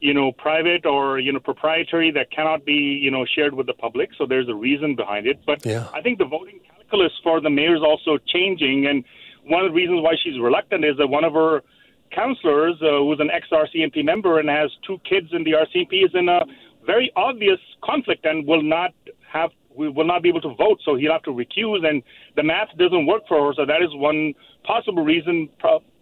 [0.02, 3.72] you know, private or you know proprietary that cannot be you know shared with the
[3.72, 4.10] public.
[4.18, 5.40] So there's a reason behind it.
[5.46, 5.88] But yeah.
[5.94, 9.04] I think the voting calculus for the mayor is also changing, and
[9.44, 11.62] one of the reasons why she's reluctant is that one of her
[12.10, 16.10] councillors, uh, who's an ex RCMP member and has two kids in the RCMP, is
[16.14, 16.40] in a
[16.84, 18.92] very obvious conflict and will not
[19.32, 22.02] have we will not be able to vote, so he'll have to recuse, and
[22.36, 23.54] the math doesn't work for her.
[23.54, 25.48] So that is one possible reason.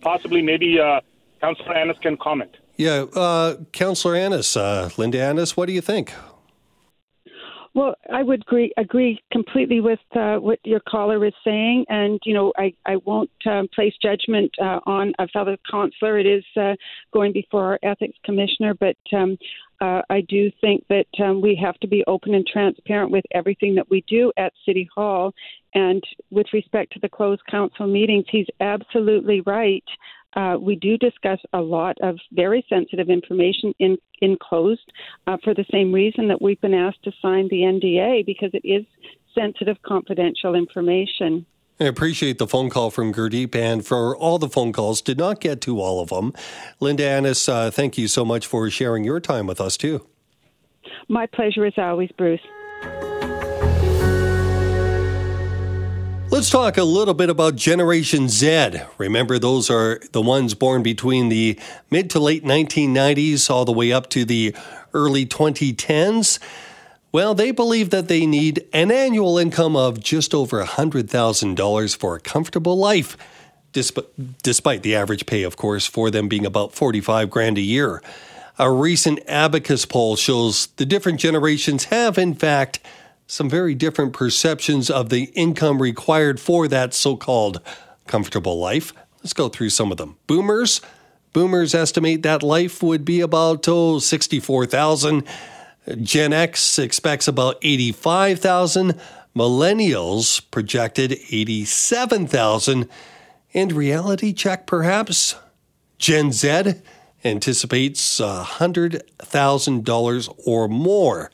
[0.01, 1.01] Possibly, maybe uh,
[1.41, 2.57] Councillor Annis can comment.
[2.77, 6.13] Yeah, uh, Councillor Annis, uh, Linda Annis, what do you think?
[7.73, 12.35] Well, I would agree agree completely with uh, what your caller is saying, and you
[12.35, 16.19] know, I I won't um, place judgment uh, on a fellow councillor.
[16.19, 16.75] It is uh,
[17.13, 19.39] going before our ethics commissioner, but um,
[19.81, 23.75] uh, I do think that um, we have to be open and transparent with everything
[23.77, 25.33] that we do at City Hall.
[25.75, 29.85] And with respect to the closed council meetings, he's absolutely right
[30.35, 34.93] uh, we do discuss a lot of very sensitive information in, in closed
[35.27, 38.67] uh, for the same reason that we've been asked to sign the NDA because it
[38.67, 38.85] is
[39.35, 41.45] sensitive, confidential information.
[41.81, 45.01] I appreciate the phone call from Gurdeep and for all the phone calls.
[45.01, 46.35] Did not get to all of them.
[46.79, 50.07] Linda Annis, uh, thank you so much for sharing your time with us, too.
[51.09, 52.41] My pleasure as always, Bruce.
[56.31, 58.83] Let's talk a little bit about Generation Z.
[58.99, 61.59] Remember, those are the ones born between the
[61.91, 64.55] mid to late 1990s all the way up to the
[64.93, 66.39] early 2010s.
[67.13, 72.21] Well, they believe that they need an annual income of just over $100,000 for a
[72.21, 73.17] comfortable life,
[73.73, 78.01] despite the average pay, of course, for them being about 45 grand a year.
[78.61, 82.79] A recent Abacus poll shows the different generations have, in fact,
[83.27, 87.61] some very different perceptions of the income required for that so called
[88.07, 88.93] comfortable life.
[89.19, 90.17] Let's go through some of them.
[90.29, 90.81] Boomers.
[91.33, 95.25] Boomers estimate that life would be about oh, 64,000.
[95.97, 98.99] Gen X expects about 85,000.
[99.35, 102.89] Millennials projected 87,000.
[103.55, 105.37] And reality check perhaps?
[105.99, 106.75] Gen Z
[107.25, 111.31] anticipates $100,000 or more.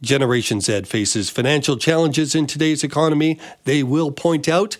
[0.00, 4.76] Generation Z faces financial challenges in today's economy, they will point out,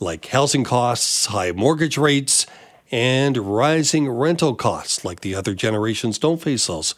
[0.00, 2.46] like housing costs, high mortgage rates,
[2.90, 6.94] and rising rental costs, like the other generations don't face those.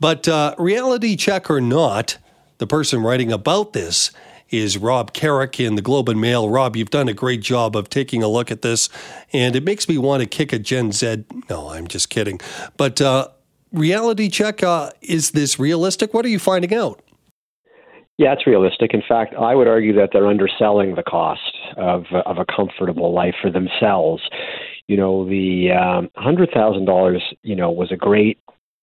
[0.00, 2.18] But uh, reality check or not,
[2.58, 4.10] the person writing about this
[4.50, 6.48] is Rob Carrick in the Globe and Mail.
[6.48, 8.88] Rob, you've done a great job of taking a look at this,
[9.32, 11.24] and it makes me want to kick a Gen Z.
[11.50, 12.40] No, I'm just kidding.
[12.76, 13.28] But uh,
[13.72, 16.14] reality check, uh, is this realistic?
[16.14, 17.00] What are you finding out?
[18.16, 18.94] Yeah, it's realistic.
[18.94, 21.40] In fact, I would argue that they're underselling the cost
[21.76, 24.22] of of a comfortable life for themselves.
[24.88, 28.38] You know, the um, hundred thousand dollars, you know, was a great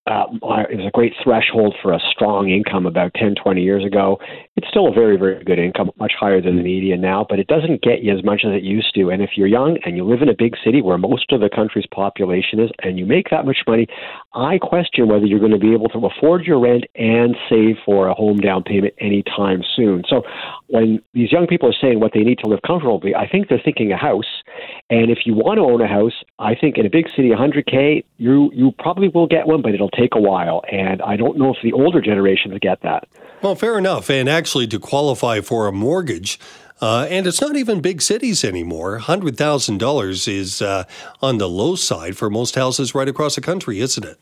[0.07, 4.17] uh, it was a great threshold for a strong income about 10, 20 years ago.
[4.55, 7.45] It's still a very, very good income, much higher than the median now, but it
[7.45, 9.11] doesn't get you as much as it used to.
[9.11, 11.49] And if you're young and you live in a big city where most of the
[11.49, 13.85] country's population is, and you make that much money,
[14.33, 18.07] I question whether you're going to be able to afford your rent and save for
[18.07, 20.01] a home down payment anytime soon.
[20.07, 20.23] So
[20.67, 23.61] when these young people are saying what they need to live comfortably, I think they're
[23.63, 24.41] thinking a house.
[24.89, 28.03] And if you want to own a house, I think in a big city, 100K,
[28.17, 30.63] you you probably will get one, but it'll take a while.
[30.71, 33.07] And I don't know if the older generations get that.
[33.41, 34.09] Well, fair enough.
[34.09, 36.39] And actually, to qualify for a mortgage,
[36.81, 38.99] uh, and it's not even big cities anymore.
[38.99, 40.83] $100,000 is uh,
[41.21, 44.17] on the low side for most houses right across the country, isn't it?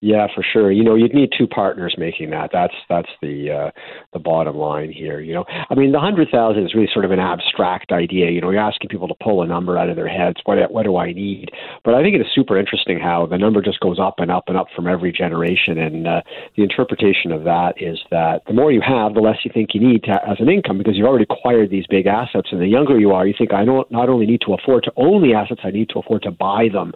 [0.00, 0.70] Yeah, for sure.
[0.70, 2.50] You know, you'd need two partners making that.
[2.52, 3.70] That's that's the uh,
[4.12, 5.20] the bottom line here.
[5.20, 8.30] You know, I mean, the hundred thousand is really sort of an abstract idea.
[8.30, 10.36] You know, you're asking people to pull a number out of their heads.
[10.44, 11.50] What what do I need?
[11.84, 14.44] But I think it is super interesting how the number just goes up and up
[14.46, 15.78] and up from every generation.
[15.78, 16.20] And uh,
[16.56, 19.80] the interpretation of that is that the more you have, the less you think you
[19.80, 22.50] need to, as an income because you've already acquired these big assets.
[22.52, 24.92] And the younger you are, you think I don't not only need to afford to
[24.96, 26.92] own the assets, I need to afford to buy them.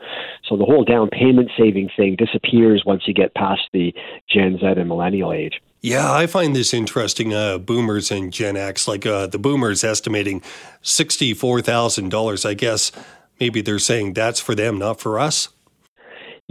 [0.49, 3.95] So the whole down payment saving thing disappears once you get past the
[4.29, 5.63] Gen Z and millennial age.
[5.81, 7.33] Yeah, I find this interesting.
[7.33, 10.43] Uh, boomers and Gen X, like uh, the boomers estimating
[10.83, 12.47] $64,000.
[12.49, 12.93] I guess
[13.41, 15.49] maybe they're saying that's for them, not for us.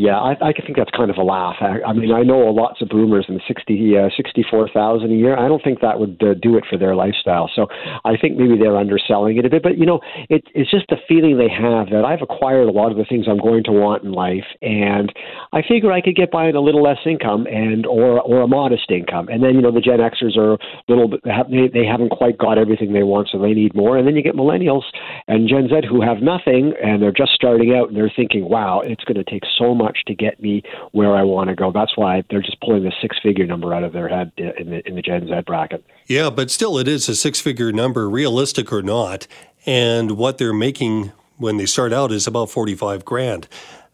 [0.01, 1.57] Yeah, I, I think that's kind of a laugh.
[1.61, 5.37] I, I mean, I know lots of boomers and 60, uh, 64,000 a year.
[5.37, 7.51] I don't think that would uh, do it for their lifestyle.
[7.53, 7.67] So
[8.03, 9.61] I think maybe they're underselling it a bit.
[9.61, 12.89] But, you know, it, it's just the feeling they have that I've acquired a lot
[12.89, 14.49] of the things I'm going to want in life.
[14.63, 15.13] And
[15.53, 18.47] I figure I could get by on a little less income and or, or a
[18.47, 19.29] modest income.
[19.29, 20.57] And then, you know, the Gen Xers are a
[20.89, 23.99] little bit, they, they haven't quite got everything they want, so they need more.
[23.99, 24.89] And then you get millennials
[25.27, 28.81] and Gen Z who have nothing and they're just starting out and they're thinking, wow,
[28.83, 31.71] it's going to take so much to get me where I want to go.
[31.71, 34.87] That's why they're just pulling the six figure number out of their head in the
[34.87, 35.85] in the Gen Z bracket.
[36.07, 39.27] Yeah, but still, it is a six figure number, realistic or not.
[39.65, 43.47] And what they're making when they start out is about forty five grand.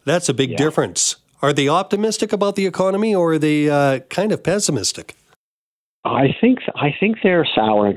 [0.04, 0.56] That's a big yeah.
[0.56, 1.16] difference.
[1.40, 5.14] Are they optimistic about the economy, or are they uh, kind of pessimistic?
[6.04, 7.94] I think I think they're sour.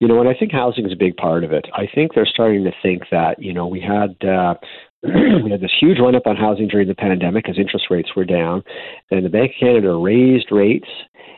[0.00, 1.66] You know, and I think housing is a big part of it.
[1.74, 4.54] I think they're starting to think that you know we had uh,
[5.44, 8.24] we had this huge run up on housing during the pandemic as interest rates were
[8.24, 8.62] down.
[9.10, 10.88] Then the Bank of Canada raised rates,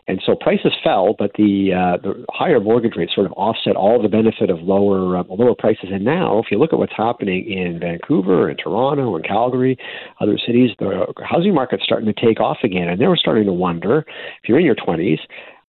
[0.08, 4.02] and so prices fell, but the uh, the higher mortgage rates sort of offset all
[4.02, 5.90] the benefit of lower uh, lower prices.
[5.92, 9.78] And now, if you look at what's happening in Vancouver and Toronto and Calgary,
[10.20, 13.52] other cities, the housing market's starting to take off again, and they were starting to
[13.52, 13.98] wonder
[14.42, 15.20] if you're in your 20s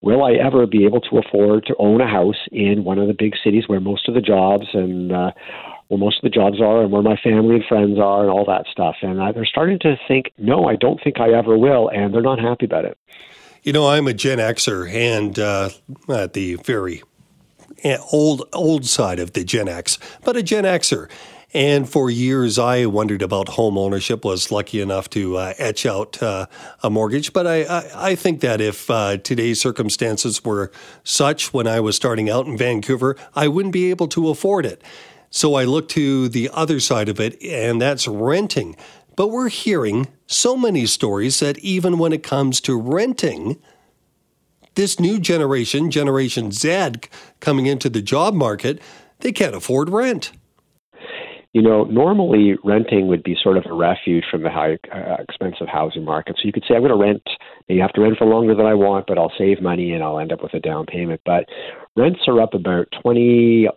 [0.02, 3.16] will I ever be able to afford to own a house in one of the
[3.18, 5.32] big cities where most of the jobs and uh,
[5.94, 8.46] where most of the jobs are and where my family and friends are and all
[8.46, 8.96] that stuff.
[9.02, 12.22] And uh, they're starting to think, no, I don't think I ever will, and they're
[12.22, 12.98] not happy about it.
[13.62, 15.70] You know, I'm a Gen Xer, and uh,
[16.10, 17.04] at the very
[17.84, 21.10] eh, old old side of the Gen X, but a Gen Xer.
[21.56, 24.26] And for years, I wondered about home ownership.
[24.26, 26.48] Was lucky enough to uh, etch out uh,
[26.82, 30.72] a mortgage, but I, I, I think that if uh, today's circumstances were
[31.04, 34.84] such when I was starting out in Vancouver, I wouldn't be able to afford it.
[35.36, 38.76] So I look to the other side of it, and that's renting.
[39.16, 43.60] But we're hearing so many stories that even when it comes to renting,
[44.76, 46.92] this new generation, Generation Z,
[47.40, 48.80] coming into the job market,
[49.22, 50.34] they can't afford rent.
[51.54, 55.68] You know, normally renting would be sort of a refuge from the high uh, expensive
[55.68, 56.36] housing market.
[56.38, 57.24] So you could say, I'm going to rent.
[57.68, 60.20] You have to rent for longer than I want, but I'll save money and I'll
[60.20, 61.22] end up with a down payment.
[61.26, 61.46] But
[61.96, 63.68] Rents are up about 20%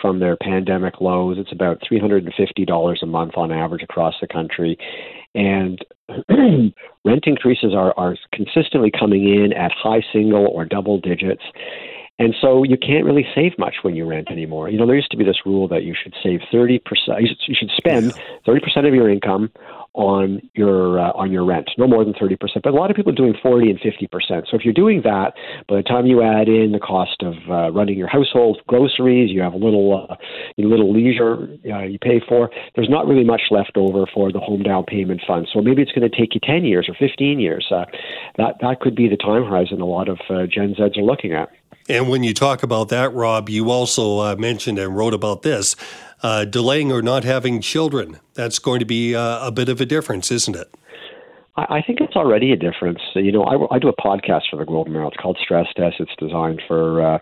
[0.00, 1.38] from their pandemic lows.
[1.38, 4.78] It's about $350 a month on average across the country.
[5.34, 5.84] And
[7.04, 11.42] rent increases are, are consistently coming in at high single or double digits.
[12.18, 14.68] And so you can't really save much when you rent anymore.
[14.68, 16.80] You know, there used to be this rule that you should save 30%,
[17.20, 18.12] you should spend
[18.46, 19.50] 30% of your income
[19.94, 22.38] on your uh, on your rent, no more than 30%.
[22.62, 24.10] But a lot of people are doing 40 and 50%.
[24.50, 25.34] So if you're doing that,
[25.68, 29.42] by the time you add in the cost of uh, running your household, groceries, you
[29.42, 30.16] have a little uh,
[30.56, 32.50] little leisure uh, you pay for.
[32.74, 35.46] There's not really much left over for the home down payment fund.
[35.52, 37.66] So maybe it's going to take you 10 years or 15 years.
[37.70, 37.84] Uh,
[38.38, 41.34] that that could be the time horizon a lot of uh, Gen Zs are looking
[41.34, 41.50] at.
[41.88, 45.76] And when you talk about that, Rob, you also uh, mentioned and wrote about this
[46.22, 48.20] uh, delaying or not having children.
[48.34, 50.72] That's going to be uh, a bit of a difference, isn't it?
[51.54, 53.00] I think it's already a difference.
[53.14, 55.08] You know, I, I do a podcast for the Globe and Mail.
[55.08, 55.96] It's called Stress Test.
[56.00, 57.18] It's designed for uh,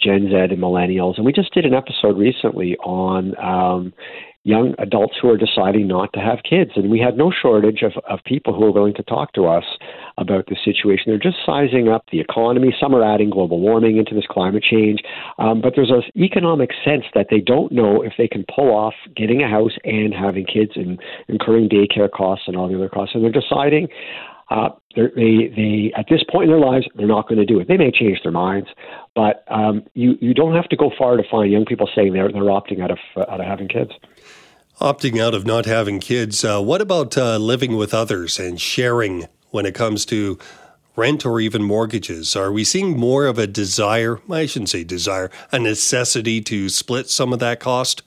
[0.00, 3.92] Gen Z and millennials, and we just did an episode recently on um,
[4.44, 6.72] young adults who are deciding not to have kids.
[6.76, 9.64] And we had no shortage of, of people who are willing to talk to us
[10.18, 11.04] about the situation.
[11.06, 12.74] They're just sizing up the economy.
[12.78, 15.00] Some are adding global warming into this climate change.
[15.38, 18.94] Um, but there's an economic sense that they don't know if they can pull off
[19.16, 23.14] getting a house and having kids and incurring daycare costs and all the other costs.
[23.14, 23.88] And they're deciding.
[24.54, 27.66] Uh, they, they, at this point in their lives, they're not going to do it.
[27.66, 28.68] They may change their minds,
[29.12, 32.30] but um, you, you don't have to go far to find young people saying they're,
[32.30, 33.90] they're opting out of, uh, out of having kids.
[34.80, 36.44] Opting out of not having kids.
[36.44, 40.38] Uh, what about uh, living with others and sharing when it comes to
[40.94, 42.36] rent or even mortgages?
[42.36, 44.20] Are we seeing more of a desire?
[44.30, 48.02] I shouldn't say desire, a necessity to split some of that cost?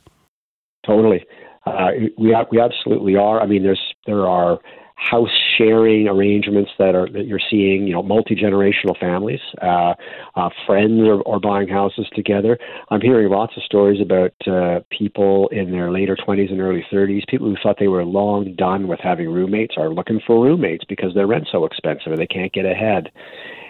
[0.86, 1.26] Totally.
[1.66, 3.42] Uh, we we absolutely are.
[3.42, 4.60] I mean, there's there are
[4.98, 9.94] house sharing arrangements that are that you're seeing, you know, multi generational families, uh,
[10.36, 12.58] uh, friends are, are buying houses together.
[12.90, 17.28] I'm hearing lots of stories about uh, people in their later 20s and early 30s,
[17.28, 21.14] people who thought they were long done with having roommates are looking for roommates because
[21.14, 23.12] their rent's so expensive and they can't get ahead.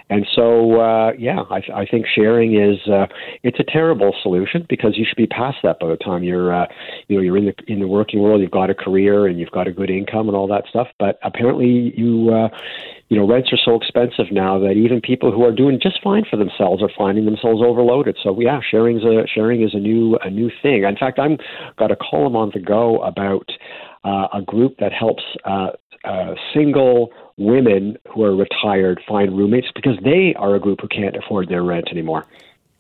[0.09, 3.07] And so, uh, yeah, I, I think sharing is uh,
[3.43, 6.65] it's a terrible solution because you should be past that by the time you're, uh,
[7.07, 8.41] you know, you're in the in the working world.
[8.41, 10.87] You've got a career and you've got a good income and all that stuff.
[10.99, 12.33] But apparently, you.
[12.33, 12.49] Uh,
[13.09, 16.25] you know, rents are so expensive now that even people who are doing just fine
[16.29, 18.17] for themselves are finding themselves overloaded.
[18.21, 20.83] So yeah, sharing is a sharing is a new a new thing.
[20.83, 21.37] In fact, I'm
[21.77, 23.49] got a column on the go about
[24.03, 25.69] uh, a group that helps uh,
[26.03, 31.15] uh, single women who are retired find roommates because they are a group who can't
[31.15, 32.25] afford their rent anymore.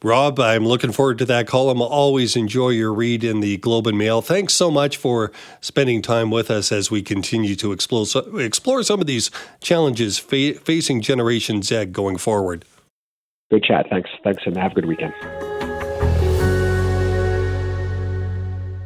[0.03, 1.81] Rob, I'm looking forward to that column.
[1.81, 4.21] I'll always enjoy your read in the Globe and Mail.
[4.21, 8.05] Thanks so much for spending time with us as we continue to explore,
[8.39, 12.63] explore some of these challenges fa- facing Generation Z going forward.
[13.49, 13.87] Good chat.
[13.89, 14.09] Thanks.
[14.23, 15.13] Thanks, and have a good weekend.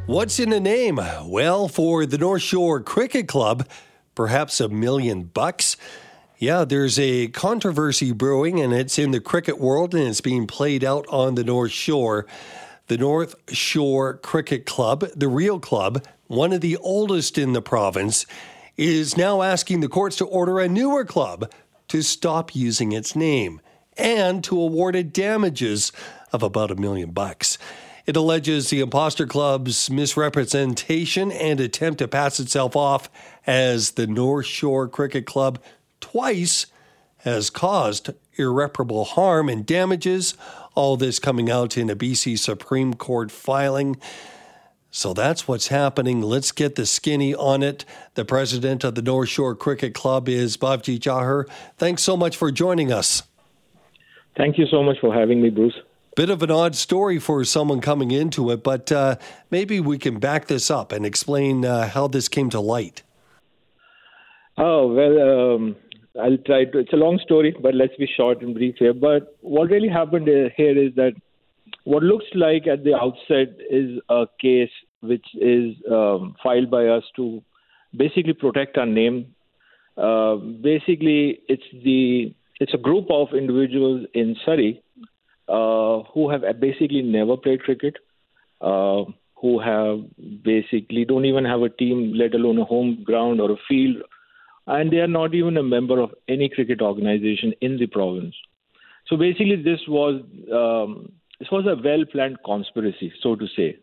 [0.06, 0.98] What's in a name?
[1.24, 3.66] Well, for the North Shore Cricket Club,
[4.14, 5.76] perhaps a million bucks.
[6.38, 10.82] Yeah, there's a controversy brewing, and it's in the cricket world, and it's being played
[10.82, 12.26] out on the North Shore.
[12.88, 18.26] The North Shore Cricket Club, the real club, one of the oldest in the province,
[18.76, 21.50] is now asking the courts to order a newer club
[21.88, 23.60] to stop using its name
[23.96, 25.92] and to award it damages
[26.32, 27.58] of about a million bucks.
[28.04, 33.08] It alleges the Imposter Club's misrepresentation and attempt to pass itself off
[33.46, 35.60] as the North Shore Cricket Club
[36.00, 36.66] twice
[37.18, 40.34] has caused irreparable harm and damages.
[40.74, 43.96] All this coming out in a BC Supreme Court filing.
[44.90, 46.20] So that's what's happening.
[46.20, 47.84] Let's get the skinny on it.
[48.14, 51.48] The president of the North Shore Cricket Club is Bhavjit Jauhar.
[51.78, 53.22] Thanks so much for joining us.
[54.36, 55.78] Thank you so much for having me, Bruce.
[56.14, 59.16] Bit of an odd story for someone coming into it, but uh,
[59.50, 63.02] maybe we can back this up and explain uh, how this came to light.
[64.58, 65.76] Oh, well, um,
[66.20, 66.78] I'll try to.
[66.78, 68.92] It's a long story, but let's be short and brief here.
[68.92, 71.14] But what really happened here is that
[71.84, 77.04] what looks like at the outset is a case which is um, filed by us
[77.16, 77.42] to
[77.96, 79.34] basically protect our name.
[79.96, 84.82] Uh, basically, it's the it's a group of individuals in Surrey
[85.48, 87.96] uh, who have basically never played cricket,
[88.60, 89.04] uh,
[89.40, 90.00] who have
[90.42, 93.96] basically don't even have a team, let alone a home ground or a field,
[94.66, 98.34] and they are not even a member of any cricket organization in the province.
[99.08, 100.22] So basically, this was
[100.52, 103.78] um, this was a well-planned conspiracy, so to say,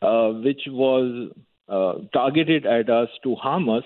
[0.00, 1.30] uh, which was
[1.68, 3.84] uh, targeted at us to harm us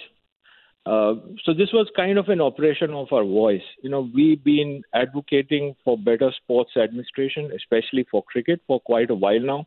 [0.87, 1.15] uh,
[1.45, 3.63] so this was kind of an operation of our voice.
[3.83, 9.15] You know, we've been advocating for better sports administration, especially for cricket, for quite a
[9.15, 9.67] while now.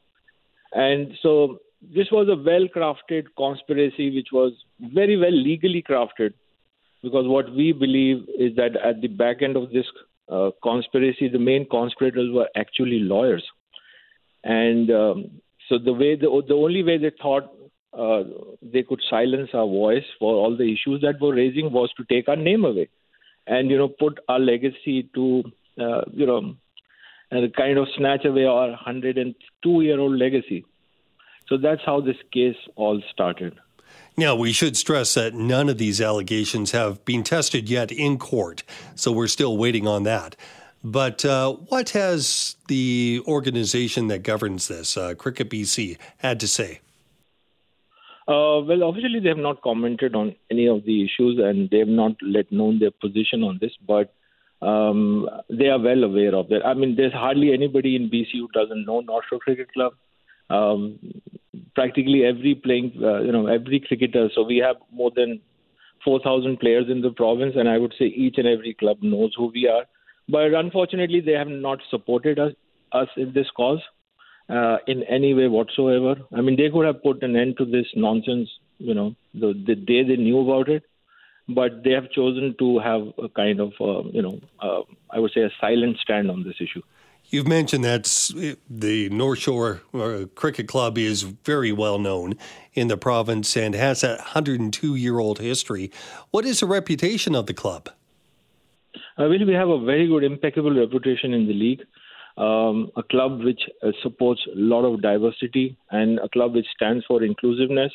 [0.74, 6.34] And so this was a well-crafted conspiracy, which was very well legally crafted,
[7.01, 9.86] because what we believe is that at the back end of this
[10.30, 13.43] uh, conspiracy, the main conspirators were actually lawyers,
[14.43, 15.32] and um,
[15.70, 17.53] so the way the, the only way they thought
[17.97, 18.23] uh,
[18.61, 22.27] they could silence our voice for all the issues that were raising was to take
[22.29, 22.89] our name away
[23.47, 25.43] and you know put our legacy to
[25.79, 26.55] uh, you know
[27.31, 30.65] and kind of snatch away our 102 year old legacy
[31.49, 33.57] so that's how this case all started
[34.19, 38.63] now, we should stress that none of these allegations have been tested yet in court,
[38.95, 40.35] so we're still waiting on that.
[40.83, 46.79] But uh, what has the organization that governs this, uh, Cricket BC, had to say?
[48.28, 51.88] Uh, well, officially they have not commented on any of the issues, and they have
[51.88, 53.71] not let known their position on this.
[53.88, 54.13] But
[54.61, 56.65] um, they are well aware of that.
[56.65, 59.93] I mean, there's hardly anybody in BC who doesn't know North Shore Cricket Club.
[60.49, 60.99] um,
[61.75, 64.30] practically every playing, uh, you know, every cricketer.
[64.34, 65.41] So we have more than
[66.03, 69.51] 4,000 players in the province, and I would say each and every club knows who
[69.53, 69.86] we are.
[70.30, 72.53] But unfortunately, they have not supported us,
[72.91, 73.80] us in this cause
[74.49, 76.15] uh, in any way whatsoever.
[76.33, 79.75] I mean, they could have put an end to this nonsense, you know, the, the
[79.75, 80.83] day they knew about it,
[81.49, 85.31] but they have chosen to have a kind of, uh, you know, uh, I would
[85.33, 86.81] say a silent stand on this issue.
[87.29, 88.05] You've mentioned that
[88.69, 89.81] the North Shore
[90.35, 92.35] Cricket Club is very well known
[92.73, 95.91] in the province and has a 102 year old history.
[96.31, 97.89] What is the reputation of the club?
[98.95, 101.83] Uh, well, we have a very good, impeccable reputation in the league.
[102.38, 107.03] Um, a club which uh, supports a lot of diversity and a club which stands
[107.07, 107.91] for inclusiveness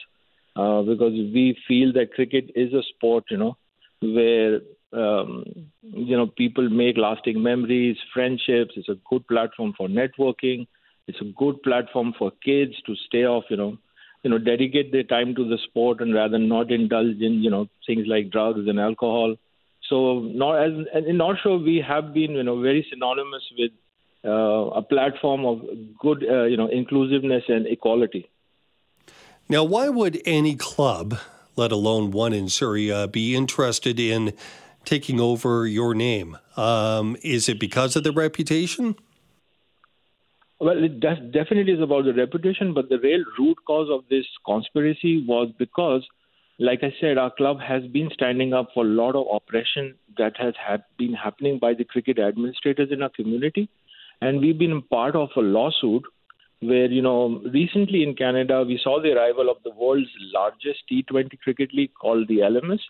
[0.56, 3.56] uh, because we feel that cricket is a sport, you know,
[4.00, 4.60] where
[4.92, 5.44] um,
[5.82, 8.72] you know people make lasting memories, friendships.
[8.76, 10.66] It's a good platform for networking.
[11.06, 13.78] It's a good platform for kids to stay off, you know,
[14.22, 17.66] you know, dedicate their time to the sport and rather not indulge in, you know,
[17.86, 19.34] things like drugs and alcohol.
[19.88, 20.72] So, not as
[21.06, 23.72] in North Shore, we have been, you know, very synonymous with
[24.24, 25.62] uh, a platform of
[25.98, 28.28] good, uh, you know, inclusiveness and equality.
[29.48, 31.18] Now, why would any club,
[31.56, 32.48] let alone one in
[32.90, 34.32] uh, be interested in
[34.84, 36.38] taking over your name?
[36.56, 38.96] Um, is it because of the reputation?
[40.60, 45.24] Well, it definitely is about the reputation, but the real root cause of this conspiracy
[45.26, 46.06] was because,
[46.60, 50.36] like I said, our club has been standing up for a lot of oppression that
[50.36, 53.68] has had been happening by the cricket administrators in our community.
[54.22, 56.04] And we've been part of a lawsuit
[56.60, 61.38] where, you know, recently in Canada, we saw the arrival of the world's largest T20
[61.40, 62.80] cricket league called the LMS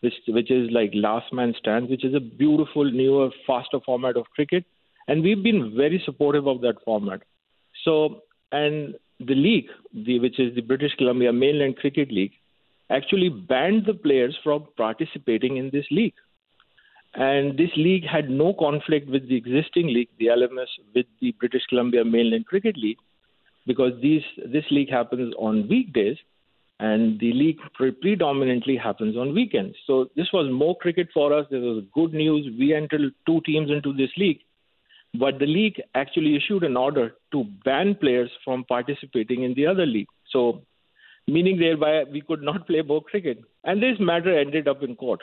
[0.00, 4.24] which which is like last man stands, which is a beautiful, newer, faster format of
[4.34, 4.64] cricket,
[5.08, 7.22] and we've been very supportive of that format.
[7.84, 8.22] So,
[8.52, 12.32] and the league, the, which is the British Columbia Mainland Cricket League,
[12.88, 16.14] actually banned the players from participating in this league.
[17.14, 21.62] And this league had no conflict with the existing league, the LMS, with the British
[21.68, 22.98] Columbia Mainland Cricket League,
[23.66, 26.16] because these, this league happens on weekdays
[26.80, 29.76] and the league pre- predominantly happens on weekends.
[29.86, 31.46] So this was more cricket for us.
[31.50, 32.48] This was good news.
[32.58, 34.40] We entered two teams into this league,
[35.18, 39.84] but the league actually issued an order to ban players from participating in the other
[39.84, 40.08] league.
[40.30, 40.62] So,
[41.26, 45.20] meaning thereby we could not play more cricket, and this matter ended up in court,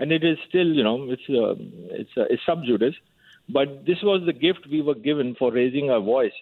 [0.00, 1.54] and it is still, you know, it's uh,
[2.00, 2.94] it's uh, it's sub judice,
[3.48, 6.32] but this was the gift we were given for raising our voice.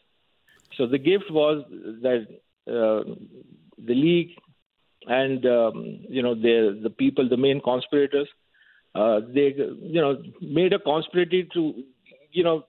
[0.77, 1.65] So the gift was
[2.03, 2.27] that.
[2.65, 3.15] Uh,
[3.87, 4.31] the league
[5.07, 8.29] and um, you know the the people, the main conspirators,
[8.95, 11.83] uh, they you know made a conspiracy to
[12.31, 12.65] you know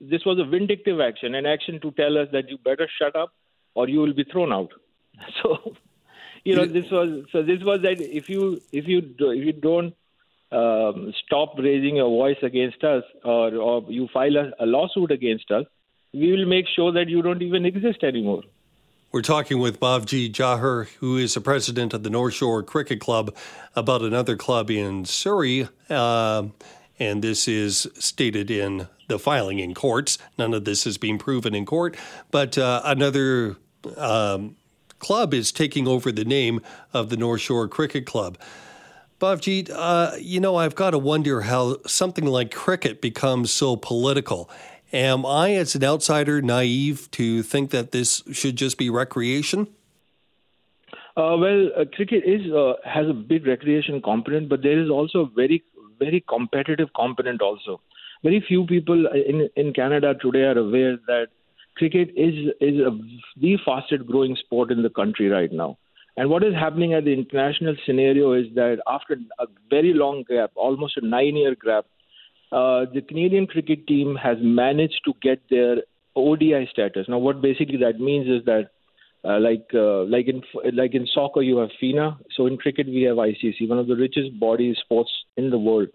[0.00, 3.32] this was a vindictive action, an action to tell us that you better shut up
[3.74, 4.72] or you will be thrown out.
[5.42, 5.74] So
[6.44, 9.52] you know this was so this was that if you if you do, if you
[9.52, 9.94] don't
[10.52, 15.50] um, stop raising your voice against us or, or you file a, a lawsuit against
[15.50, 15.64] us,
[16.12, 18.42] we will make sure that you don't even exist anymore.
[19.12, 23.34] We're talking with Bhavjit Jauhar, who is the president of the North Shore Cricket Club,
[23.74, 25.68] about another club in Surrey.
[25.88, 26.44] Uh,
[27.00, 30.18] and this is stated in the filing in courts.
[30.38, 31.96] None of this is being proven in court.
[32.30, 33.56] But uh, another
[33.96, 34.56] um,
[35.00, 36.60] club is taking over the name
[36.92, 38.38] of the North Shore Cricket Club.
[39.20, 44.48] Bhavjit, uh, you know, I've got to wonder how something like cricket becomes so political.
[44.94, 49.68] Am I, as an outsider, naive to think that this should just be recreation?
[51.18, 55.20] Uh, well, uh, cricket is uh, has a big recreation component, but there is also
[55.20, 55.62] a very
[55.98, 57.78] very competitive component also.
[58.22, 61.26] Very few people in in Canada today are aware that
[61.76, 62.98] cricket is is a,
[63.36, 65.76] the fastest growing sport in the country right now.
[66.20, 70.50] And what is happening at the international scenario is that after a very long gap,
[70.54, 71.86] almost a nine year gap,
[72.52, 75.76] uh, the Canadian cricket team has managed to get their
[76.14, 77.06] ODI status.
[77.08, 78.68] Now, what basically that means is that,
[79.24, 80.42] uh, like uh, like in
[80.74, 82.18] like in soccer, you have FINA.
[82.36, 85.88] So in cricket, we have ICC, one of the richest body sports in the world.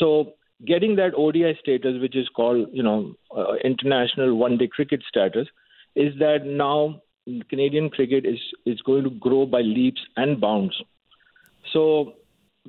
[0.00, 0.32] So
[0.66, 5.46] getting that ODI status, which is called you know uh, international one day cricket status,
[5.94, 7.02] is that now
[7.48, 10.80] Canadian cricket is is going to grow by leaps and bounds.
[11.72, 12.14] So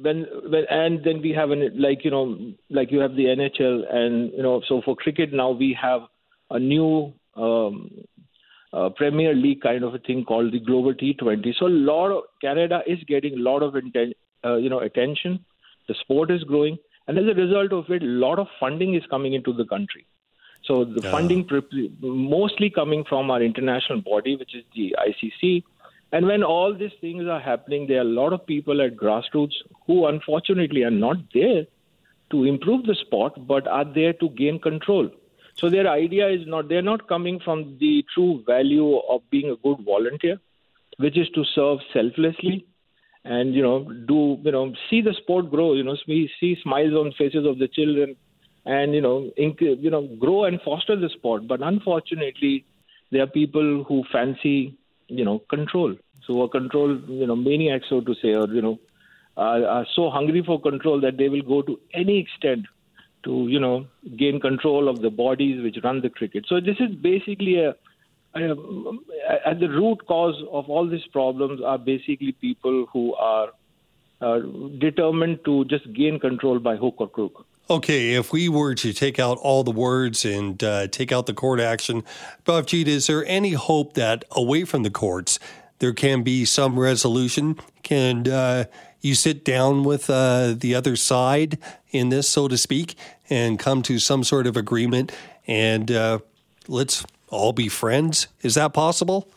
[0.01, 2.37] when, when and then we have an like you know
[2.69, 6.01] like you have the NHL and you know so for cricket now we have
[6.51, 7.91] a new um,
[8.73, 11.53] uh, Premier League kind of a thing called the Global T20.
[11.57, 15.43] So a lot of Canada is getting a lot of inten- uh, you know attention.
[15.87, 16.77] The sport is growing,
[17.07, 20.05] and as a result of it, a lot of funding is coming into the country.
[20.65, 21.47] So the funding
[22.01, 25.63] mostly coming from our international body, which is the ICC.
[26.11, 29.53] And when all these things are happening, there are a lot of people at grassroots
[29.85, 31.65] who unfortunately are not there
[32.31, 35.09] to improve the sport, but are there to gain control.
[35.57, 39.55] So their idea is not, they're not coming from the true value of being a
[39.57, 40.39] good volunteer,
[40.97, 42.65] which is to serve selflessly
[43.23, 46.93] and, you know, do, you know, see the sport grow, you know, we see smiles
[46.93, 48.15] on faces of the children
[48.65, 51.47] and, you know, inc- you know, grow and foster the sport.
[51.47, 52.65] But unfortunately,
[53.11, 55.95] there are people who fancy, you know, control.
[56.25, 58.79] So a control, you know, maniacs, so to say, or, you know,
[59.37, 62.65] are, are so hungry for control that they will go to any extent
[63.25, 63.85] to you know
[64.15, 66.45] gain control of the bodies which run the cricket.
[66.47, 67.75] So this is basically a,
[68.35, 68.49] a,
[69.45, 73.49] at the root cause of all these problems are basically people who are
[74.21, 74.39] uh,
[74.79, 77.45] determined to just gain control by hook or crook.
[77.67, 81.33] Okay, if we were to take out all the words and uh, take out the
[81.33, 82.03] court action,
[82.45, 85.39] Bhavjit, is there any hope that away from the courts
[85.79, 87.59] there can be some resolution?
[87.81, 88.65] Can uh,
[89.01, 91.57] you sit down with uh, the other side
[91.89, 92.93] in this, so to speak,
[93.31, 95.11] and come to some sort of agreement
[95.47, 96.19] and uh,
[96.67, 98.27] let's all be friends?
[98.43, 99.27] Is that possible?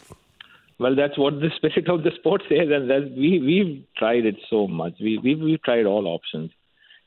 [0.78, 4.66] Well, that's what the spirit of the sport says, and we we've tried it so
[4.66, 4.94] much.
[5.00, 6.50] We we've, we've tried all options.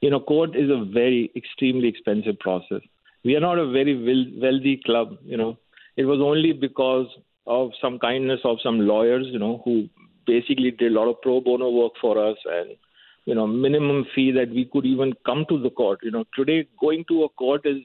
[0.02, 2.82] You know, court is a very extremely expensive process.
[3.24, 3.96] We are not a very
[4.42, 5.18] wealthy club.
[5.24, 5.58] You know,
[5.96, 7.08] it was only because
[7.48, 9.88] of some kindness of some lawyers, you know, who
[10.26, 12.76] basically did a lot of pro bono work for us and
[13.26, 16.68] you know minimum fee that we could even come to the court you know today
[16.80, 17.82] going to a court is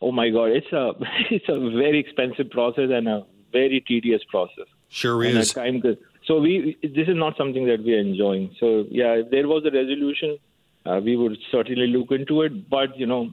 [0.00, 0.92] oh my god it's a
[1.30, 5.82] it's a very expensive process and a very tedious process sure is time
[6.26, 9.64] so we this is not something that we are enjoying so yeah if there was
[9.64, 10.38] a resolution
[10.86, 13.32] uh, we would certainly look into it but you know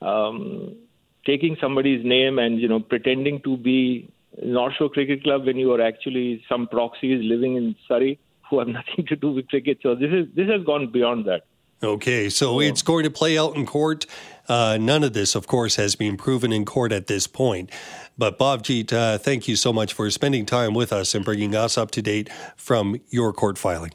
[0.00, 0.76] um,
[1.24, 4.10] taking somebody's name and you know pretending to be
[4.42, 8.18] North Shore Cricket Club when you are actually some proxies living in Surrey
[8.48, 9.78] who have nothing to do with cricket.
[9.82, 11.42] So this is this has gone beyond that.
[11.82, 14.06] Okay, so it's going to play out in court.
[14.48, 17.70] Uh, none of this, of course, has been proven in court at this point.
[18.16, 21.76] But Bhavjit, uh, thank you so much for spending time with us and bringing us
[21.76, 23.92] up to date from your court filing.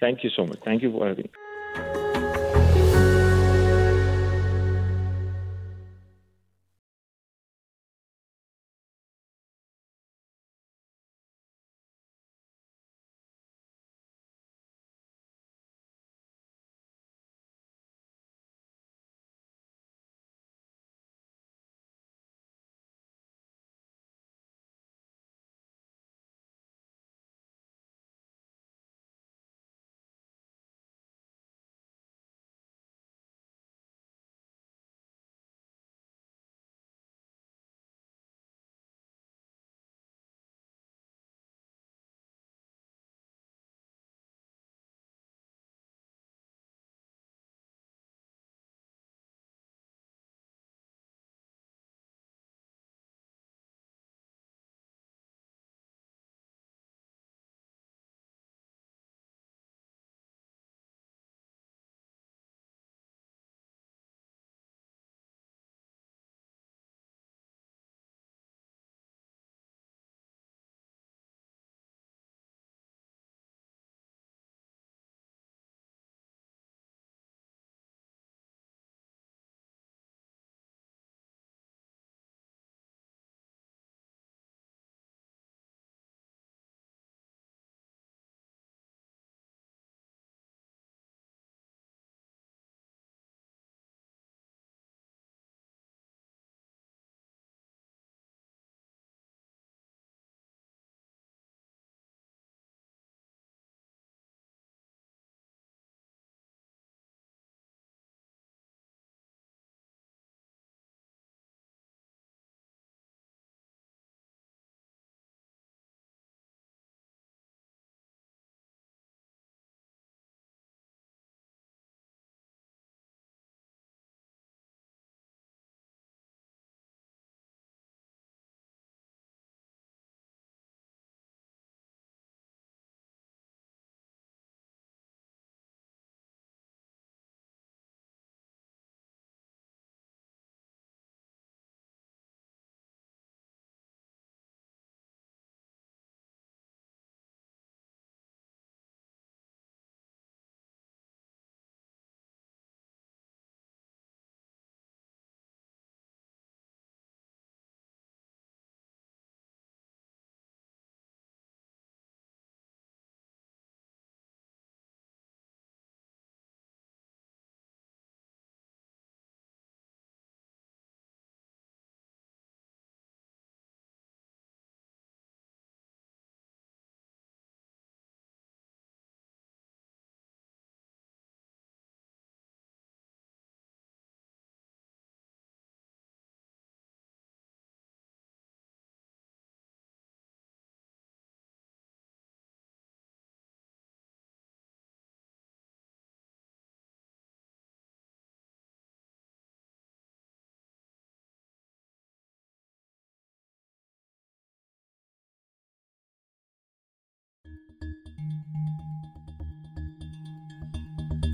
[0.00, 0.58] Thank you so much.
[0.64, 1.28] Thank you for having
[1.76, 2.05] me.